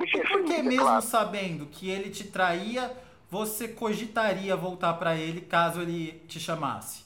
E 0.00 0.10
ser 0.10 0.24
E 0.24 0.28
por 0.28 0.44
que 0.44 0.54
é 0.54 0.62
mesmo 0.62 0.82
claro. 0.84 1.02
sabendo 1.02 1.66
que 1.66 1.88
ele 1.90 2.10
te 2.10 2.24
traía, 2.24 2.94
você 3.30 3.68
cogitaria 3.68 4.56
voltar 4.56 4.94
pra 4.94 5.14
ele 5.16 5.40
caso 5.40 5.80
ele 5.82 6.12
te 6.28 6.38
chamasse? 6.40 7.04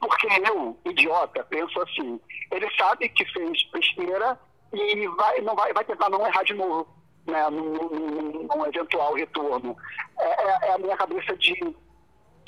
Porque 0.00 0.26
eu, 0.26 0.78
idiota, 0.86 1.44
penso 1.44 1.78
assim, 1.82 2.18
ele 2.50 2.68
sabe 2.76 3.08
que 3.10 3.24
fez 3.26 3.62
besteira 3.70 4.38
e 4.72 5.06
vai, 5.08 5.40
não 5.42 5.54
vai, 5.54 5.72
vai 5.74 5.84
tentar 5.84 6.08
não 6.08 6.26
errar 6.26 6.42
de 6.42 6.54
novo, 6.54 6.88
né, 7.26 7.48
num, 7.50 7.72
num- 7.74 8.46
num 8.46 8.66
eventual 8.66 9.14
retorno. 9.14 9.76
É, 10.18 10.24
é- 10.66 10.68
é 10.68 10.72
a 10.72 10.78
minha 10.78 10.96
cabeça 10.96 11.36
de, 11.36 11.54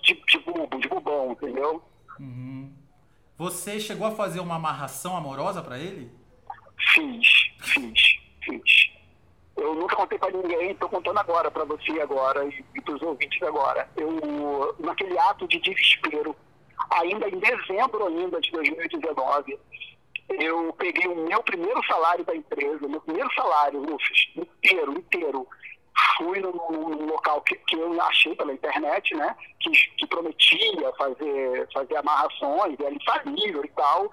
de, 0.02 0.14
de 0.14 0.38
bobo, 0.38 0.78
de 0.80 0.88
bobão, 0.88 1.32
entendeu? 1.32 1.82
Uhum. 2.18 2.72
Você 3.36 3.78
chegou 3.78 4.06
a 4.06 4.12
fazer 4.12 4.40
uma 4.40 4.54
amarração 4.56 5.16
amorosa 5.16 5.62
pra 5.62 5.78
ele? 5.78 6.10
Fiz, 6.94 7.28
fiz, 7.60 8.00
fiz. 8.42 8.81
Eu, 9.62 9.76
nunca 9.76 9.94
contei 9.94 10.18
para 10.18 10.32
ninguém, 10.32 10.72
estou 10.72 10.88
contando 10.88 11.18
agora 11.18 11.48
para 11.48 11.64
você 11.64 12.00
agora 12.00 12.44
e, 12.44 12.64
e 12.74 12.80
para 12.80 12.96
os 12.96 13.02
ouvintes 13.02 13.40
agora. 13.44 13.88
Eu, 13.96 14.74
naquele 14.80 15.16
ato 15.16 15.46
de 15.46 15.60
desespero, 15.60 16.34
ainda 16.90 17.28
em 17.28 17.38
dezembro 17.38 18.06
ainda 18.06 18.40
de 18.40 18.50
2019, 18.50 19.56
eu 20.30 20.72
peguei 20.72 21.06
o 21.06 21.14
meu 21.14 21.40
primeiro 21.44 21.80
salário 21.86 22.24
da 22.24 22.34
empresa, 22.34 22.88
meu 22.88 23.00
primeiro 23.02 23.32
salário, 23.34 23.84
Rufus, 23.84 24.32
inteiro, 24.34 24.98
inteiro. 24.98 25.46
Fui 26.16 26.40
no 26.40 27.06
local 27.06 27.40
que, 27.42 27.54
que, 27.54 27.76
eu 27.76 28.00
achei 28.02 28.34
pela 28.34 28.52
internet, 28.52 29.14
né? 29.14 29.36
Que, 29.60 29.70
que 29.70 30.06
prometia 30.08 30.92
fazer, 30.98 31.68
fazer 31.72 31.96
amarrações, 31.96 32.80
era 32.80 32.92
infalível 32.92 33.64
e 33.64 33.68
tal. 33.68 34.10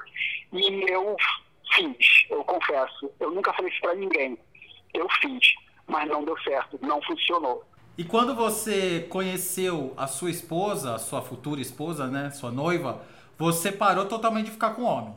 E 0.54 0.92
eu 0.92 1.16
fiz, 1.74 2.28
eu 2.30 2.44
confesso. 2.44 3.12
Eu 3.20 3.32
nunca 3.32 3.52
falei 3.54 3.72
isso 3.72 3.82
para 3.82 3.96
ninguém. 3.96 4.38
Eu 4.94 5.08
fiz, 5.22 5.56
mas 5.88 6.08
não 6.08 6.24
deu 6.24 6.38
certo, 6.42 6.80
não 6.82 7.02
funcionou. 7.02 7.64
E 7.98 8.04
quando 8.04 8.34
você 8.34 9.08
conheceu 9.10 9.94
a 9.98 10.08
sua 10.08 10.30
esposa, 10.30 10.96
a 10.96 11.00
sua 11.00 11.22
futura 11.22 11.60
esposa, 11.60 12.08
né, 12.08 12.30
sua 12.32 12.52
noiva, 12.52 13.02
você 13.38 13.72
parou 13.72 14.06
totalmente 14.06 14.46
de 14.46 14.52
ficar 14.52 14.74
com 14.74 14.84
o 14.84 14.86
homem? 14.86 15.16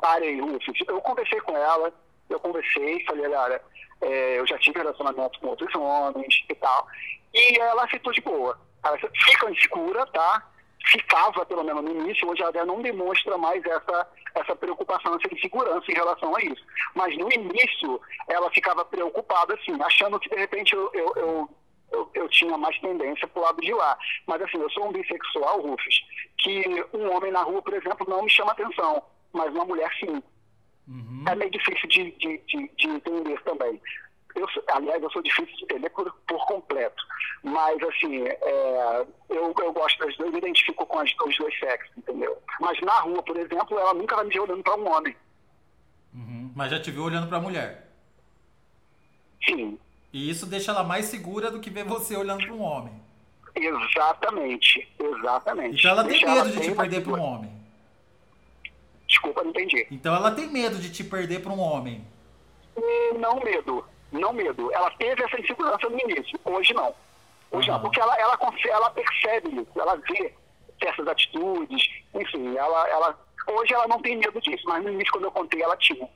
Parei, 0.00 0.40
Rufus. 0.40 0.78
Eu 0.86 1.00
conversei 1.00 1.40
com 1.40 1.56
ela, 1.56 1.92
eu 2.28 2.38
conversei, 2.40 3.04
falei, 3.04 3.26
olha, 3.32 3.60
é, 4.00 4.38
eu 4.38 4.46
já 4.46 4.58
tive 4.58 4.78
relacionamento 4.78 5.38
com 5.40 5.48
outros 5.48 5.74
homens 5.74 6.44
e 6.48 6.54
tal. 6.54 6.86
E 7.32 7.58
ela 7.58 7.84
aceitou 7.84 8.12
de 8.12 8.20
boa. 8.20 8.58
Ela 8.84 8.98
fica 8.98 9.50
insegura, 9.50 10.06
tá? 10.06 10.48
Ficava, 10.90 11.46
pelo 11.46 11.64
menos 11.64 11.84
no 11.84 11.90
início, 11.90 12.28
hoje 12.28 12.42
ela 12.42 12.64
não 12.64 12.82
demonstra 12.82 13.38
mais 13.38 13.64
essa, 13.64 14.08
essa 14.34 14.56
preocupação, 14.56 15.14
essa 15.14 15.34
insegurança 15.34 15.90
em 15.90 15.94
relação 15.94 16.34
a 16.36 16.42
isso. 16.42 16.62
Mas 16.94 17.16
no 17.16 17.32
início, 17.32 18.00
ela 18.28 18.50
ficava 18.50 18.84
preocupada, 18.84 19.54
assim, 19.54 19.80
achando 19.80 20.18
que 20.18 20.28
de 20.28 20.36
repente 20.36 20.74
eu, 20.74 20.90
eu, 20.92 21.12
eu 21.16 21.50
eu, 21.92 22.10
eu, 22.14 22.28
tinha 22.30 22.56
mais 22.56 22.78
tendência 22.80 23.28
para 23.28 23.40
o 23.40 23.44
lado 23.44 23.60
de 23.60 23.72
lá. 23.74 23.96
Mas 24.26 24.40
assim, 24.40 24.58
eu 24.58 24.70
sou 24.70 24.88
um 24.88 24.92
bissexual, 24.92 25.60
Rufus, 25.60 26.02
que 26.38 26.86
um 26.94 27.14
homem 27.14 27.30
na 27.30 27.42
rua, 27.42 27.60
por 27.60 27.74
exemplo, 27.74 28.06
não 28.08 28.22
me 28.22 28.30
chama 28.30 28.52
atenção, 28.52 29.02
mas 29.32 29.52
uma 29.52 29.66
mulher 29.66 29.90
sim. 30.00 30.22
Uhum. 30.88 31.24
É 31.28 31.34
meio 31.34 31.50
difícil 31.50 31.88
de, 31.88 32.10
de, 32.12 32.38
de, 32.38 32.70
de 32.76 32.88
entender 32.88 33.40
também. 33.42 33.80
Eu, 34.34 34.46
aliás, 34.74 35.02
eu 35.02 35.10
sou 35.10 35.22
difícil 35.22 35.56
de 35.56 35.64
entender 35.64 35.90
por, 35.90 36.12
por 36.26 36.46
completo. 36.46 37.02
Mas, 37.42 37.82
assim, 37.82 38.26
é, 38.26 39.06
eu, 39.28 39.54
eu 39.58 39.72
gosto 39.72 39.98
das 39.98 40.16
duas, 40.16 40.30
me 40.30 40.38
identifico 40.38 40.86
com 40.86 40.98
as, 40.98 41.10
os 41.26 41.36
dois 41.36 41.58
sexos, 41.58 41.90
entendeu? 41.96 42.36
Mas 42.60 42.80
na 42.80 43.00
rua, 43.00 43.22
por 43.22 43.36
exemplo, 43.36 43.78
ela 43.78 43.94
nunca 43.94 44.16
vai 44.16 44.24
me 44.24 44.32
ver 44.32 44.40
olhando 44.40 44.62
para 44.62 44.76
um 44.76 44.88
homem. 44.90 45.16
Uhum. 46.14 46.52
Mas 46.54 46.70
já 46.70 46.80
te 46.80 46.90
viu 46.90 47.04
olhando 47.04 47.28
para 47.28 47.38
a 47.38 47.40
mulher? 47.40 47.88
Sim. 49.44 49.78
E 50.12 50.30
isso 50.30 50.46
deixa 50.46 50.70
ela 50.70 50.84
mais 50.84 51.06
segura 51.06 51.50
do 51.50 51.60
que 51.60 51.70
ver 51.70 51.84
você 51.84 52.16
olhando 52.16 52.44
para 52.44 52.54
um 52.54 52.62
homem. 52.62 52.92
Exatamente, 53.54 54.88
exatamente. 54.98 55.78
Então 55.78 55.90
ela 55.90 56.02
tem 56.02 56.12
deixa 56.12 56.26
medo 56.26 56.38
ela 56.38 56.50
de 56.50 56.60
te 56.60 56.74
perder 56.74 57.02
para 57.02 57.12
um 57.12 57.22
homem. 57.22 57.52
Desculpa, 59.06 59.42
não 59.42 59.50
entendi. 59.50 59.86
Então 59.90 60.14
ela 60.14 60.30
tem 60.30 60.48
medo 60.48 60.78
de 60.78 60.90
te 60.90 61.04
perder 61.04 61.42
para 61.42 61.52
um 61.52 61.60
homem. 61.60 62.04
Não 63.18 63.40
medo, 63.40 63.84
não 64.12 64.32
medo. 64.32 64.72
Ela 64.72 64.90
teve 64.92 65.22
essa 65.22 65.40
insegurança 65.40 65.88
no 65.88 65.98
início, 65.98 66.38
hoje 66.44 66.72
não. 66.74 66.94
Hoje 67.50 67.68
uhum. 67.70 67.76
não, 67.76 67.82
porque 67.82 68.00
ela, 68.00 68.16
ela, 68.16 68.38
ela 68.68 68.90
percebe 68.90 69.48
isso, 69.48 69.80
ela 69.80 69.96
vê 69.96 70.34
certas 70.82 71.06
atitudes, 71.06 71.88
enfim, 72.14 72.56
ela, 72.56 72.88
ela, 72.88 73.18
hoje 73.48 73.72
ela 73.72 73.86
não 73.86 74.00
tem 74.00 74.16
medo 74.16 74.40
disso, 74.40 74.64
mas 74.66 74.82
no 74.82 74.90
início 74.90 75.12
quando 75.12 75.24
eu 75.24 75.32
contei 75.32 75.62
ela 75.62 75.76
tinha. 75.76 76.08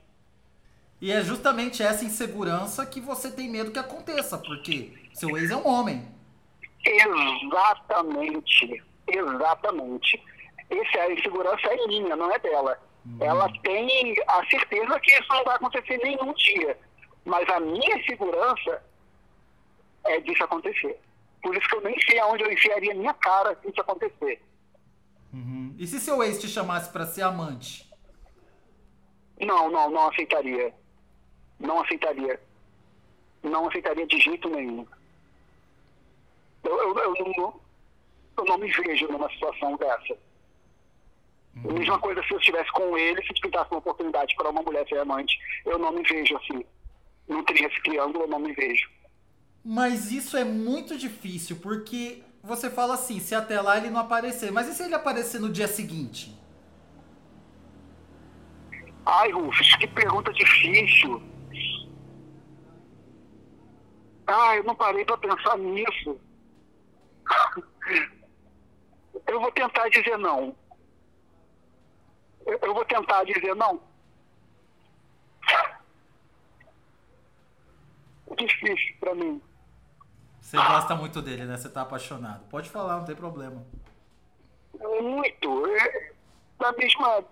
E 1.01 1.13
é 1.13 1.23
justamente 1.23 1.83
essa 1.83 2.05
insegurança 2.05 2.87
que 2.87 3.01
você 3.01 3.31
tem 3.31 3.51
medo 3.51 3.71
que 3.71 3.79
aconteça, 3.79 4.39
porque 4.39 4.93
seu 5.13 5.37
ex 5.37 5.51
é 5.51 5.57
um 5.57 5.67
homem. 5.67 6.09
Exatamente, 6.85 8.83
exatamente. 9.07 10.23
Essa 10.71 11.03
a 11.03 11.13
insegurança 11.13 11.67
é 11.69 11.87
minha, 11.87 12.17
não 12.17 12.33
é 12.33 12.39
dela. 12.39 12.79
Uhum. 13.05 13.19
Ela 13.21 13.53
tem 13.63 14.15
a 14.27 14.45
certeza 14.47 14.99
que 15.01 15.13
isso 15.13 15.29
não 15.29 15.45
vai 15.45 15.57
acontecer 15.57 15.99
nenhum 15.99 16.33
dia. 16.33 16.79
Mas 17.27 17.49
a 17.49 17.59
minha 17.59 18.05
segurança 18.05 18.83
é 20.05 20.21
disso 20.21 20.45
acontecer. 20.45 20.99
Por 21.43 21.57
isso 21.57 21.69
que 21.69 21.75
eu 21.75 21.81
nem 21.83 22.01
sei 22.01 22.21
aonde 22.21 22.45
eu 22.45 22.53
enfiaria 22.53 22.95
minha 22.95 23.13
cara 23.15 23.59
se 23.61 23.69
isso 23.69 23.81
acontecer. 23.81 24.41
Uhum. 25.33 25.75
E 25.77 25.87
se 25.89 25.99
seu 25.99 26.23
ex 26.23 26.41
te 26.41 26.49
chamasse 26.49 26.91
para 26.93 27.05
ser 27.05 27.23
amante? 27.23 27.91
Não, 29.41 29.69
não, 29.69 29.91
não 29.91 30.09
aceitaria. 30.09 30.73
Não 31.59 31.83
aceitaria. 31.83 32.41
Não 33.43 33.69
aceitaria 33.69 34.07
de 34.07 34.21
jeito 34.21 34.49
nenhum. 34.49 34.87
Eu, 36.63 36.79
eu, 36.79 36.97
eu, 36.97 37.35
não, 37.37 37.61
eu 38.39 38.45
não 38.45 38.59
me 38.59 38.71
vejo 38.71 39.09
numa 39.09 39.29
situação 39.31 39.77
dessa. 39.77 40.17
Uhum. 41.57 41.73
Mesma 41.75 41.99
coisa 41.99 42.23
se 42.23 42.33
eu 42.33 42.39
estivesse 42.39 42.71
com 42.71 42.97
ele, 42.97 43.21
se 43.27 43.41
pintasse 43.41 43.71
uma 43.73 43.79
oportunidade 43.79 44.33
para 44.37 44.51
uma 44.51 44.63
mulher 44.63 44.87
ser 44.89 44.99
amante, 44.99 45.37
eu 45.65 45.77
não 45.77 45.91
me 45.91 46.03
vejo 46.05 46.37
assim. 46.37 46.65
Não 47.29 47.45
teria 47.45 47.67
esse 47.67 47.83
triângulo, 47.83 48.25
eu 48.25 48.29
não 48.29 48.39
me 48.39 48.53
vejo. 48.53 48.89
Mas 49.65 50.13
isso 50.13 50.37
é 50.37 50.45
muito 50.45 50.97
difícil, 50.97 51.57
porque 51.57 52.23
você 52.43 52.71
fala 52.71 52.95
assim, 52.95 53.19
se 53.19 53.35
até 53.35 53.61
lá 53.61 53.77
ele 53.77 53.91
não 53.91 54.01
aparecer, 54.01 54.53
mas 54.53 54.69
e 54.69 54.75
se 54.75 54.85
ele 54.85 54.95
aparecer 54.95 55.41
no 55.41 55.51
dia 55.51 55.67
seguinte? 55.67 56.37
Ai, 59.05 59.31
Rufus, 59.31 59.75
que 59.77 59.87
pergunta 59.89 60.33
difícil. 60.33 61.23
Ah, 64.27 64.57
eu 64.57 64.65
não 64.65 64.75
parei 64.75 65.05
para 65.05 65.19
pensar 65.19 65.57
nisso. 65.59 66.21
Eu 69.27 69.41
vou 69.41 69.51
tentar 69.51 69.89
dizer 69.89 70.17
não 70.19 70.55
eu, 72.47 72.59
eu 72.63 72.75
vou 72.75 72.85
tentar 72.85 73.25
dizer 73.25 73.55
não. 73.57 73.81
É 78.31 78.35
difícil 78.35 78.97
para 79.01 79.15
mim. 79.15 79.41
Você 80.41 80.57
gosta 80.57 80.95
muito 80.95 81.21
dele, 81.21 81.45
né? 81.45 81.57
Você 81.57 81.69
tá 81.69 81.83
apaixonado. 81.83 82.49
Pode 82.49 82.71
falar, 82.71 82.99
não 82.99 83.05
tem 83.05 83.17
problema. 83.17 83.65
Muito. 84.79 85.67
É, 85.67 86.13
da 86.59 86.73
mesma. 86.73 87.25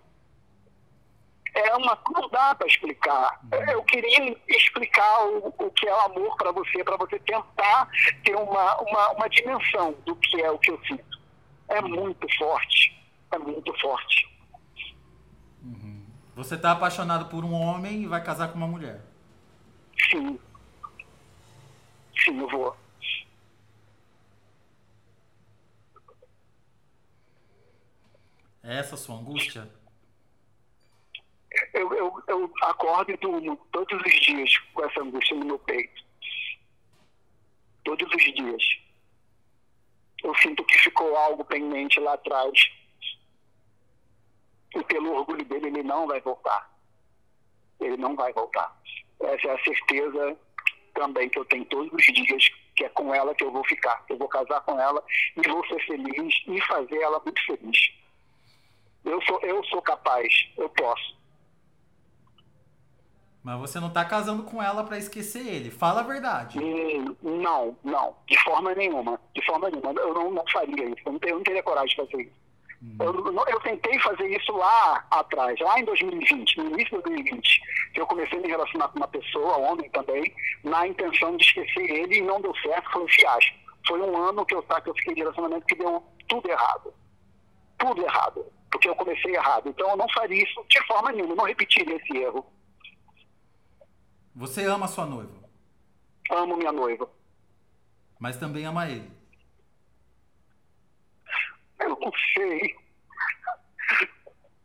É 1.54 1.76
uma. 1.76 1.98
Não 2.11 2.28
dá 2.28 2.54
para 2.54 2.66
explicar. 2.66 3.40
Uhum. 3.52 3.70
Eu 3.70 3.85
queria 3.85 4.37
explicar 4.48 5.26
o, 5.26 5.54
o 5.59 5.70
que 5.70 5.87
é 5.87 5.94
o 5.94 6.00
amor 6.00 6.37
para 6.37 6.50
você, 6.50 6.83
para 6.83 6.96
você 6.96 7.18
tentar 7.20 7.88
ter 8.24 8.35
uma, 8.35 8.80
uma, 8.80 9.11
uma 9.12 9.28
dimensão 9.28 9.94
do 10.04 10.16
que 10.16 10.40
é 10.40 10.50
o 10.50 10.59
que 10.59 10.70
eu 10.70 10.80
sinto. 10.87 11.20
É 11.68 11.80
muito 11.80 12.26
forte. 12.37 13.00
É 13.30 13.38
muito 13.38 13.72
forte. 13.80 14.35
Você 16.35 16.57
tá 16.57 16.72
apaixonado 16.72 17.26
por 17.26 17.44
um 17.44 17.52
homem 17.52 18.02
e 18.02 18.07
vai 18.07 18.22
casar 18.22 18.48
com 18.48 18.57
uma 18.57 18.66
mulher? 18.66 19.00
Sim. 20.11 20.38
Sim, 22.22 22.40
eu 22.40 22.48
vou. 22.48 22.77
É 28.62 28.79
essa 28.79 28.94
a 28.94 28.98
sua 28.98 29.16
angústia? 29.16 29.70
Eu, 31.72 31.92
eu, 31.92 32.22
eu 32.27 32.53
acordo 32.62 33.12
e 33.12 33.16
durmo 33.18 33.57
todos 33.70 34.00
os 34.00 34.20
dias 34.20 34.57
com 34.72 34.85
essa 34.85 35.00
angústia 35.00 35.37
no 35.37 35.44
meu 35.44 35.59
peito. 35.59 36.03
Todos 37.85 38.09
os 38.12 38.35
dias. 38.35 38.62
Eu 40.22 40.35
sinto 40.37 40.64
que 40.64 40.79
ficou 40.79 41.14
algo 41.14 41.44
pendente 41.44 42.00
lá 42.00 42.14
atrás 42.14 42.59
e 44.74 44.83
pelo 44.85 45.12
orgulho 45.12 45.44
dele 45.44 45.66
ele 45.66 45.83
não 45.83 46.07
vai 46.07 46.20
voltar. 46.20 46.74
Ele 47.79 47.98
não 47.98 48.16
vai 48.16 48.33
voltar. 48.33 48.74
Essa 49.20 49.48
é 49.48 49.55
a 49.55 49.64
certeza 49.64 50.38
também 50.94 51.28
que 51.28 51.38
eu 51.38 51.44
tenho 51.44 51.64
todos 51.66 51.92
os 51.92 52.04
dias, 52.04 52.48
que 52.74 52.85
é 52.85 52.88
com 52.88 53.14
ela 53.14 53.35
que 53.35 53.44
eu 53.44 53.50
vou 53.50 53.64
ficar. 53.64 54.04
Eu 54.09 54.16
vou 54.16 54.28
casar 54.28 54.61
com 54.62 54.78
ela 54.80 55.02
e 55.37 55.48
vou 55.48 55.66
ser 55.66 55.85
feliz 55.87 56.35
e 56.46 56.61
fazer 56.62 57.00
ela 57.00 57.20
muito 57.24 57.44
feliz. 57.46 57.92
Eu 59.04 59.20
sou, 59.22 59.38
eu 59.42 59.62
sou 59.64 59.83
capaz, 59.83 60.33
eu 60.57 60.68
posso. 60.70 61.14
Mas 63.42 63.61
você 63.61 63.78
não 63.78 63.88
está 63.88 64.02
casando 64.07 64.44
com 64.44 64.62
ela 64.62 64.83
para 64.85 64.96
esquecer 64.96 65.46
ele. 65.46 65.70
Fala 65.70 66.00
a 66.00 66.04
verdade. 66.04 66.59
Hum, 66.59 67.14
não, 67.22 67.76
não. 67.85 68.16
De 68.26 68.42
forma 68.42 68.74
nenhuma. 68.74 69.20
De 69.35 69.44
forma 69.44 69.68
nenhuma. 69.68 69.92
Eu 70.00 70.14
não, 70.14 70.30
não 70.30 70.44
faria 70.50 70.88
isso. 70.88 71.02
Eu 71.04 71.12
não, 71.12 71.20
eu 71.22 71.37
não 71.37 71.44
teria 71.44 71.62
coragem 71.62 71.90
de 71.90 71.96
fazer 71.96 72.22
isso. 72.22 72.44
Eu, 73.01 73.47
eu, 73.49 73.61
tentei 73.61 73.99
fazer 73.99 74.29
isso 74.29 74.53
lá 74.53 75.05
atrás, 75.11 75.59
lá 75.61 75.81
em 75.81 75.85
2020, 75.85 76.59
no 76.59 76.66
início 76.66 76.97
de 76.97 77.03
2020, 77.03 77.61
que 77.92 78.01
eu 78.01 78.07
comecei 78.07 78.38
a 78.38 78.42
me 78.42 78.49
relacionar 78.49 78.88
com 78.88 78.99
uma 78.99 79.09
pessoa, 79.09 79.57
homem 79.57 79.90
também, 79.90 80.33
na 80.62 80.87
intenção 80.87 81.37
de 81.37 81.44
esquecer 81.44 81.90
ele 81.90 82.18
e 82.18 82.23
não 82.23 82.40
deu 82.40 82.55
certo, 82.57 82.90
foi 82.92 83.03
um 83.03 83.09
fiasco. 83.09 83.57
Foi 83.87 84.01
um 84.01 84.16
ano 84.16 84.47
que 84.47 84.55
eu, 84.55 84.62
que 84.62 84.90
eu 84.90 84.94
fiquei 84.94 85.14
de 85.14 85.20
relacionamento 85.20 85.66
que 85.66 85.75
deu 85.75 86.03
tudo 86.29 86.49
errado. 86.49 86.94
Tudo 87.79 88.03
errado. 88.03 88.47
Porque 88.70 88.88
eu 88.88 88.94
comecei 88.94 89.35
errado. 89.35 89.68
Então 89.68 89.90
eu 89.90 89.97
não 89.97 90.09
faria 90.11 90.42
isso 90.42 90.64
de 90.68 90.87
forma 90.87 91.12
nenhuma, 91.12 91.35
não 91.35 91.44
repetiria 91.44 91.97
esse 91.97 92.16
erro. 92.16 92.47
Você 94.35 94.64
ama 94.64 94.88
sua 94.88 95.07
noiva? 95.07 95.44
Amo 96.31 96.57
minha 96.57 96.73
noiva. 96.73 97.09
Mas 98.18 98.37
também 98.37 98.64
ama 98.64 98.88
ele. 98.88 99.11
Não 102.04 102.12
sei. 102.34 102.76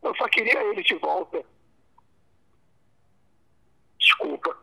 Eu 0.04 0.16
só 0.16 0.28
queria 0.28 0.62
ele 0.62 0.84
de 0.84 0.96
volta. 0.96 1.44
Desculpa. 3.98 4.58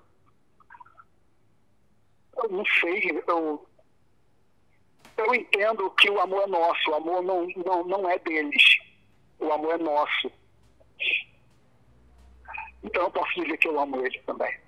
Eu 2.36 2.48
não 2.50 2.64
sei. 2.66 3.22
Eu, 3.26 3.66
eu 5.16 5.34
entendo 5.34 5.90
que 5.92 6.10
o 6.10 6.20
amor 6.20 6.42
é 6.42 6.46
nosso. 6.46 6.90
O 6.90 6.94
amor 6.94 7.22
não, 7.22 7.46
não, 7.64 7.84
não 7.84 8.10
é 8.10 8.18
deles. 8.18 8.78
O 9.38 9.50
amor 9.50 9.74
é 9.74 9.78
nosso. 9.78 10.30
Então 12.82 13.04
eu 13.04 13.10
posso 13.10 13.42
dizer 13.42 13.56
que 13.56 13.68
eu 13.68 13.80
amo 13.80 14.04
ele 14.04 14.18
também. 14.20 14.60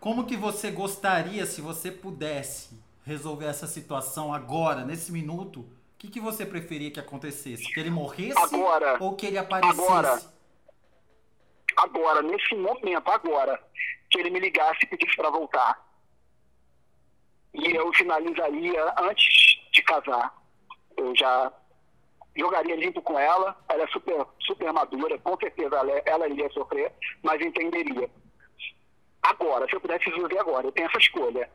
Como 0.00 0.26
que 0.26 0.36
você 0.36 0.70
gostaria, 0.70 1.46
se 1.46 1.60
você 1.60 1.90
pudesse, 1.90 2.87
resolver 3.08 3.46
essa 3.46 3.66
situação 3.66 4.34
agora, 4.34 4.84
nesse 4.84 5.10
minuto? 5.10 5.60
O 5.60 5.98
que, 5.98 6.08
que 6.08 6.20
você 6.20 6.44
preferia 6.44 6.90
que 6.90 7.00
acontecesse? 7.00 7.72
Que 7.72 7.80
ele 7.80 7.90
morresse 7.90 8.38
agora, 8.38 8.98
ou 9.00 9.16
que 9.16 9.26
ele 9.26 9.38
aparecesse? 9.38 9.80
Agora, 9.80 10.20
agora, 11.76 12.22
nesse 12.22 12.54
momento, 12.54 13.08
agora, 13.10 13.60
que 14.10 14.18
ele 14.18 14.30
me 14.30 14.38
ligasse 14.38 14.80
e 14.82 14.86
pedisse 14.86 15.16
para 15.16 15.30
voltar. 15.30 15.88
E 17.54 17.74
eu 17.74 17.90
finalizaria 17.94 18.94
antes 18.98 19.58
de 19.72 19.82
casar. 19.82 20.36
Eu 20.96 21.16
já 21.16 21.50
jogaria 22.36 22.76
limpo 22.76 23.00
com 23.00 23.18
ela, 23.18 23.56
ela 23.68 23.82
é 23.82 23.86
super, 23.88 24.26
super 24.40 24.72
madura, 24.72 25.18
com 25.18 25.36
certeza 25.38 25.76
ela, 25.76 25.92
ela 26.04 26.28
iria 26.28 26.50
sofrer, 26.50 26.92
mas 27.22 27.40
entenderia. 27.40 28.08
Agora, 29.22 29.66
se 29.66 29.74
eu 29.74 29.80
pudesse 29.80 30.08
resolver 30.10 30.38
agora, 30.38 30.66
eu 30.66 30.72
tenho 30.72 30.86
essa 30.88 30.98
escolha. 30.98 31.50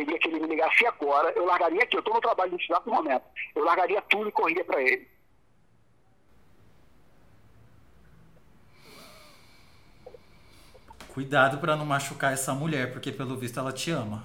Escolheria 0.00 0.18
que 0.18 0.28
ele 0.28 0.40
me 0.40 0.46
ligasse 0.46 0.86
agora, 0.86 1.30
eu 1.36 1.44
largaria 1.44 1.82
aqui, 1.82 1.96
eu 1.96 2.00
estou 2.00 2.14
no 2.14 2.20
trabalho 2.20 2.52
nesse 2.52 2.64
exato 2.64 2.88
momento, 2.88 3.24
eu 3.54 3.64
largaria 3.64 4.00
tudo 4.02 4.28
e 4.28 4.32
corria 4.32 4.64
para 4.64 4.80
ele. 4.80 5.08
Cuidado 11.12 11.58
para 11.58 11.76
não 11.76 11.84
machucar 11.84 12.32
essa 12.32 12.54
mulher, 12.54 12.92
porque 12.92 13.12
pelo 13.12 13.36
visto 13.36 13.58
ela 13.58 13.72
te 13.72 13.90
ama. 13.90 14.24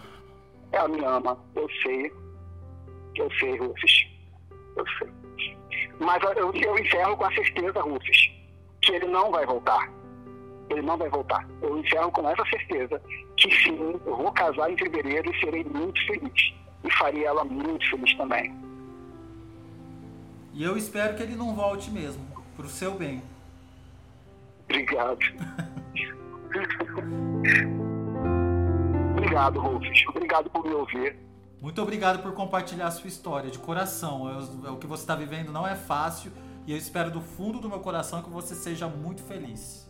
Ela 0.72 0.88
me 0.88 1.04
ama, 1.04 1.38
eu 1.56 1.68
sei. 1.84 2.14
Eu 3.16 3.30
sei, 3.40 3.58
Rufus. 3.58 4.08
Eu 4.78 4.86
sei. 4.98 5.12
Mas 6.00 6.24
eu, 6.24 6.54
eu 6.54 6.78
encerro 6.78 7.18
com 7.18 7.26
a 7.26 7.34
certeza, 7.34 7.82
Rufus, 7.82 8.32
que 8.82 8.92
ele 8.94 9.08
não 9.08 9.32
vai 9.32 9.46
voltar. 9.46 9.92
Ele 10.70 10.82
não 10.82 10.98
vai 10.98 11.10
voltar. 11.10 11.48
Eu 11.62 11.78
encerro 11.78 12.12
com 12.12 12.28
essa 12.30 12.44
certeza 12.46 13.02
que 13.38 13.52
sim, 13.56 13.78
eu 14.06 14.16
vou 14.16 14.32
casar 14.32 14.72
em 14.72 14.78
fevereiro 14.78 15.32
e 15.32 15.40
serei 15.40 15.64
muito 15.64 16.04
feliz. 16.06 16.54
E 16.84 16.92
faria 16.92 17.28
ela 17.28 17.44
muito 17.44 17.90
feliz 17.90 18.16
também. 18.16 18.56
E 20.54 20.64
eu 20.64 20.78
espero 20.78 21.16
que 21.16 21.24
ele 21.24 21.36
não 21.36 21.54
volte 21.54 21.92
mesmo, 21.92 22.26
pro 22.56 22.68
seu 22.68 22.96
bem. 22.96 23.22
Obrigado. 24.64 25.20
Obrigado, 29.18 29.60
Rufus. 29.60 30.06
Obrigado 30.08 30.50
por 30.50 30.64
me 30.64 30.74
ouvir. 30.74 31.18
Muito 31.62 31.82
obrigado 31.82 32.22
por 32.22 32.34
compartilhar 32.34 32.88
a 32.88 32.92
sua 32.92 33.08
história 33.08 33.50
de 33.50 33.58
coração. 33.58 34.30
É 34.66 34.70
o 34.70 34.78
que 34.78 34.86
você 34.86 35.04
está 35.04 35.16
vivendo 35.16 35.52
não 35.52 35.68
é 35.68 35.76
fácil 35.76 36.32
e 36.68 36.72
eu 36.72 36.78
espero 36.78 37.12
do 37.12 37.22
fundo 37.22 37.60
do 37.60 37.68
meu 37.68 37.80
coração 37.80 38.22
que 38.22 38.30
você 38.30 38.56
seja 38.56 38.88
muito 38.88 39.24
feliz. 39.24 39.90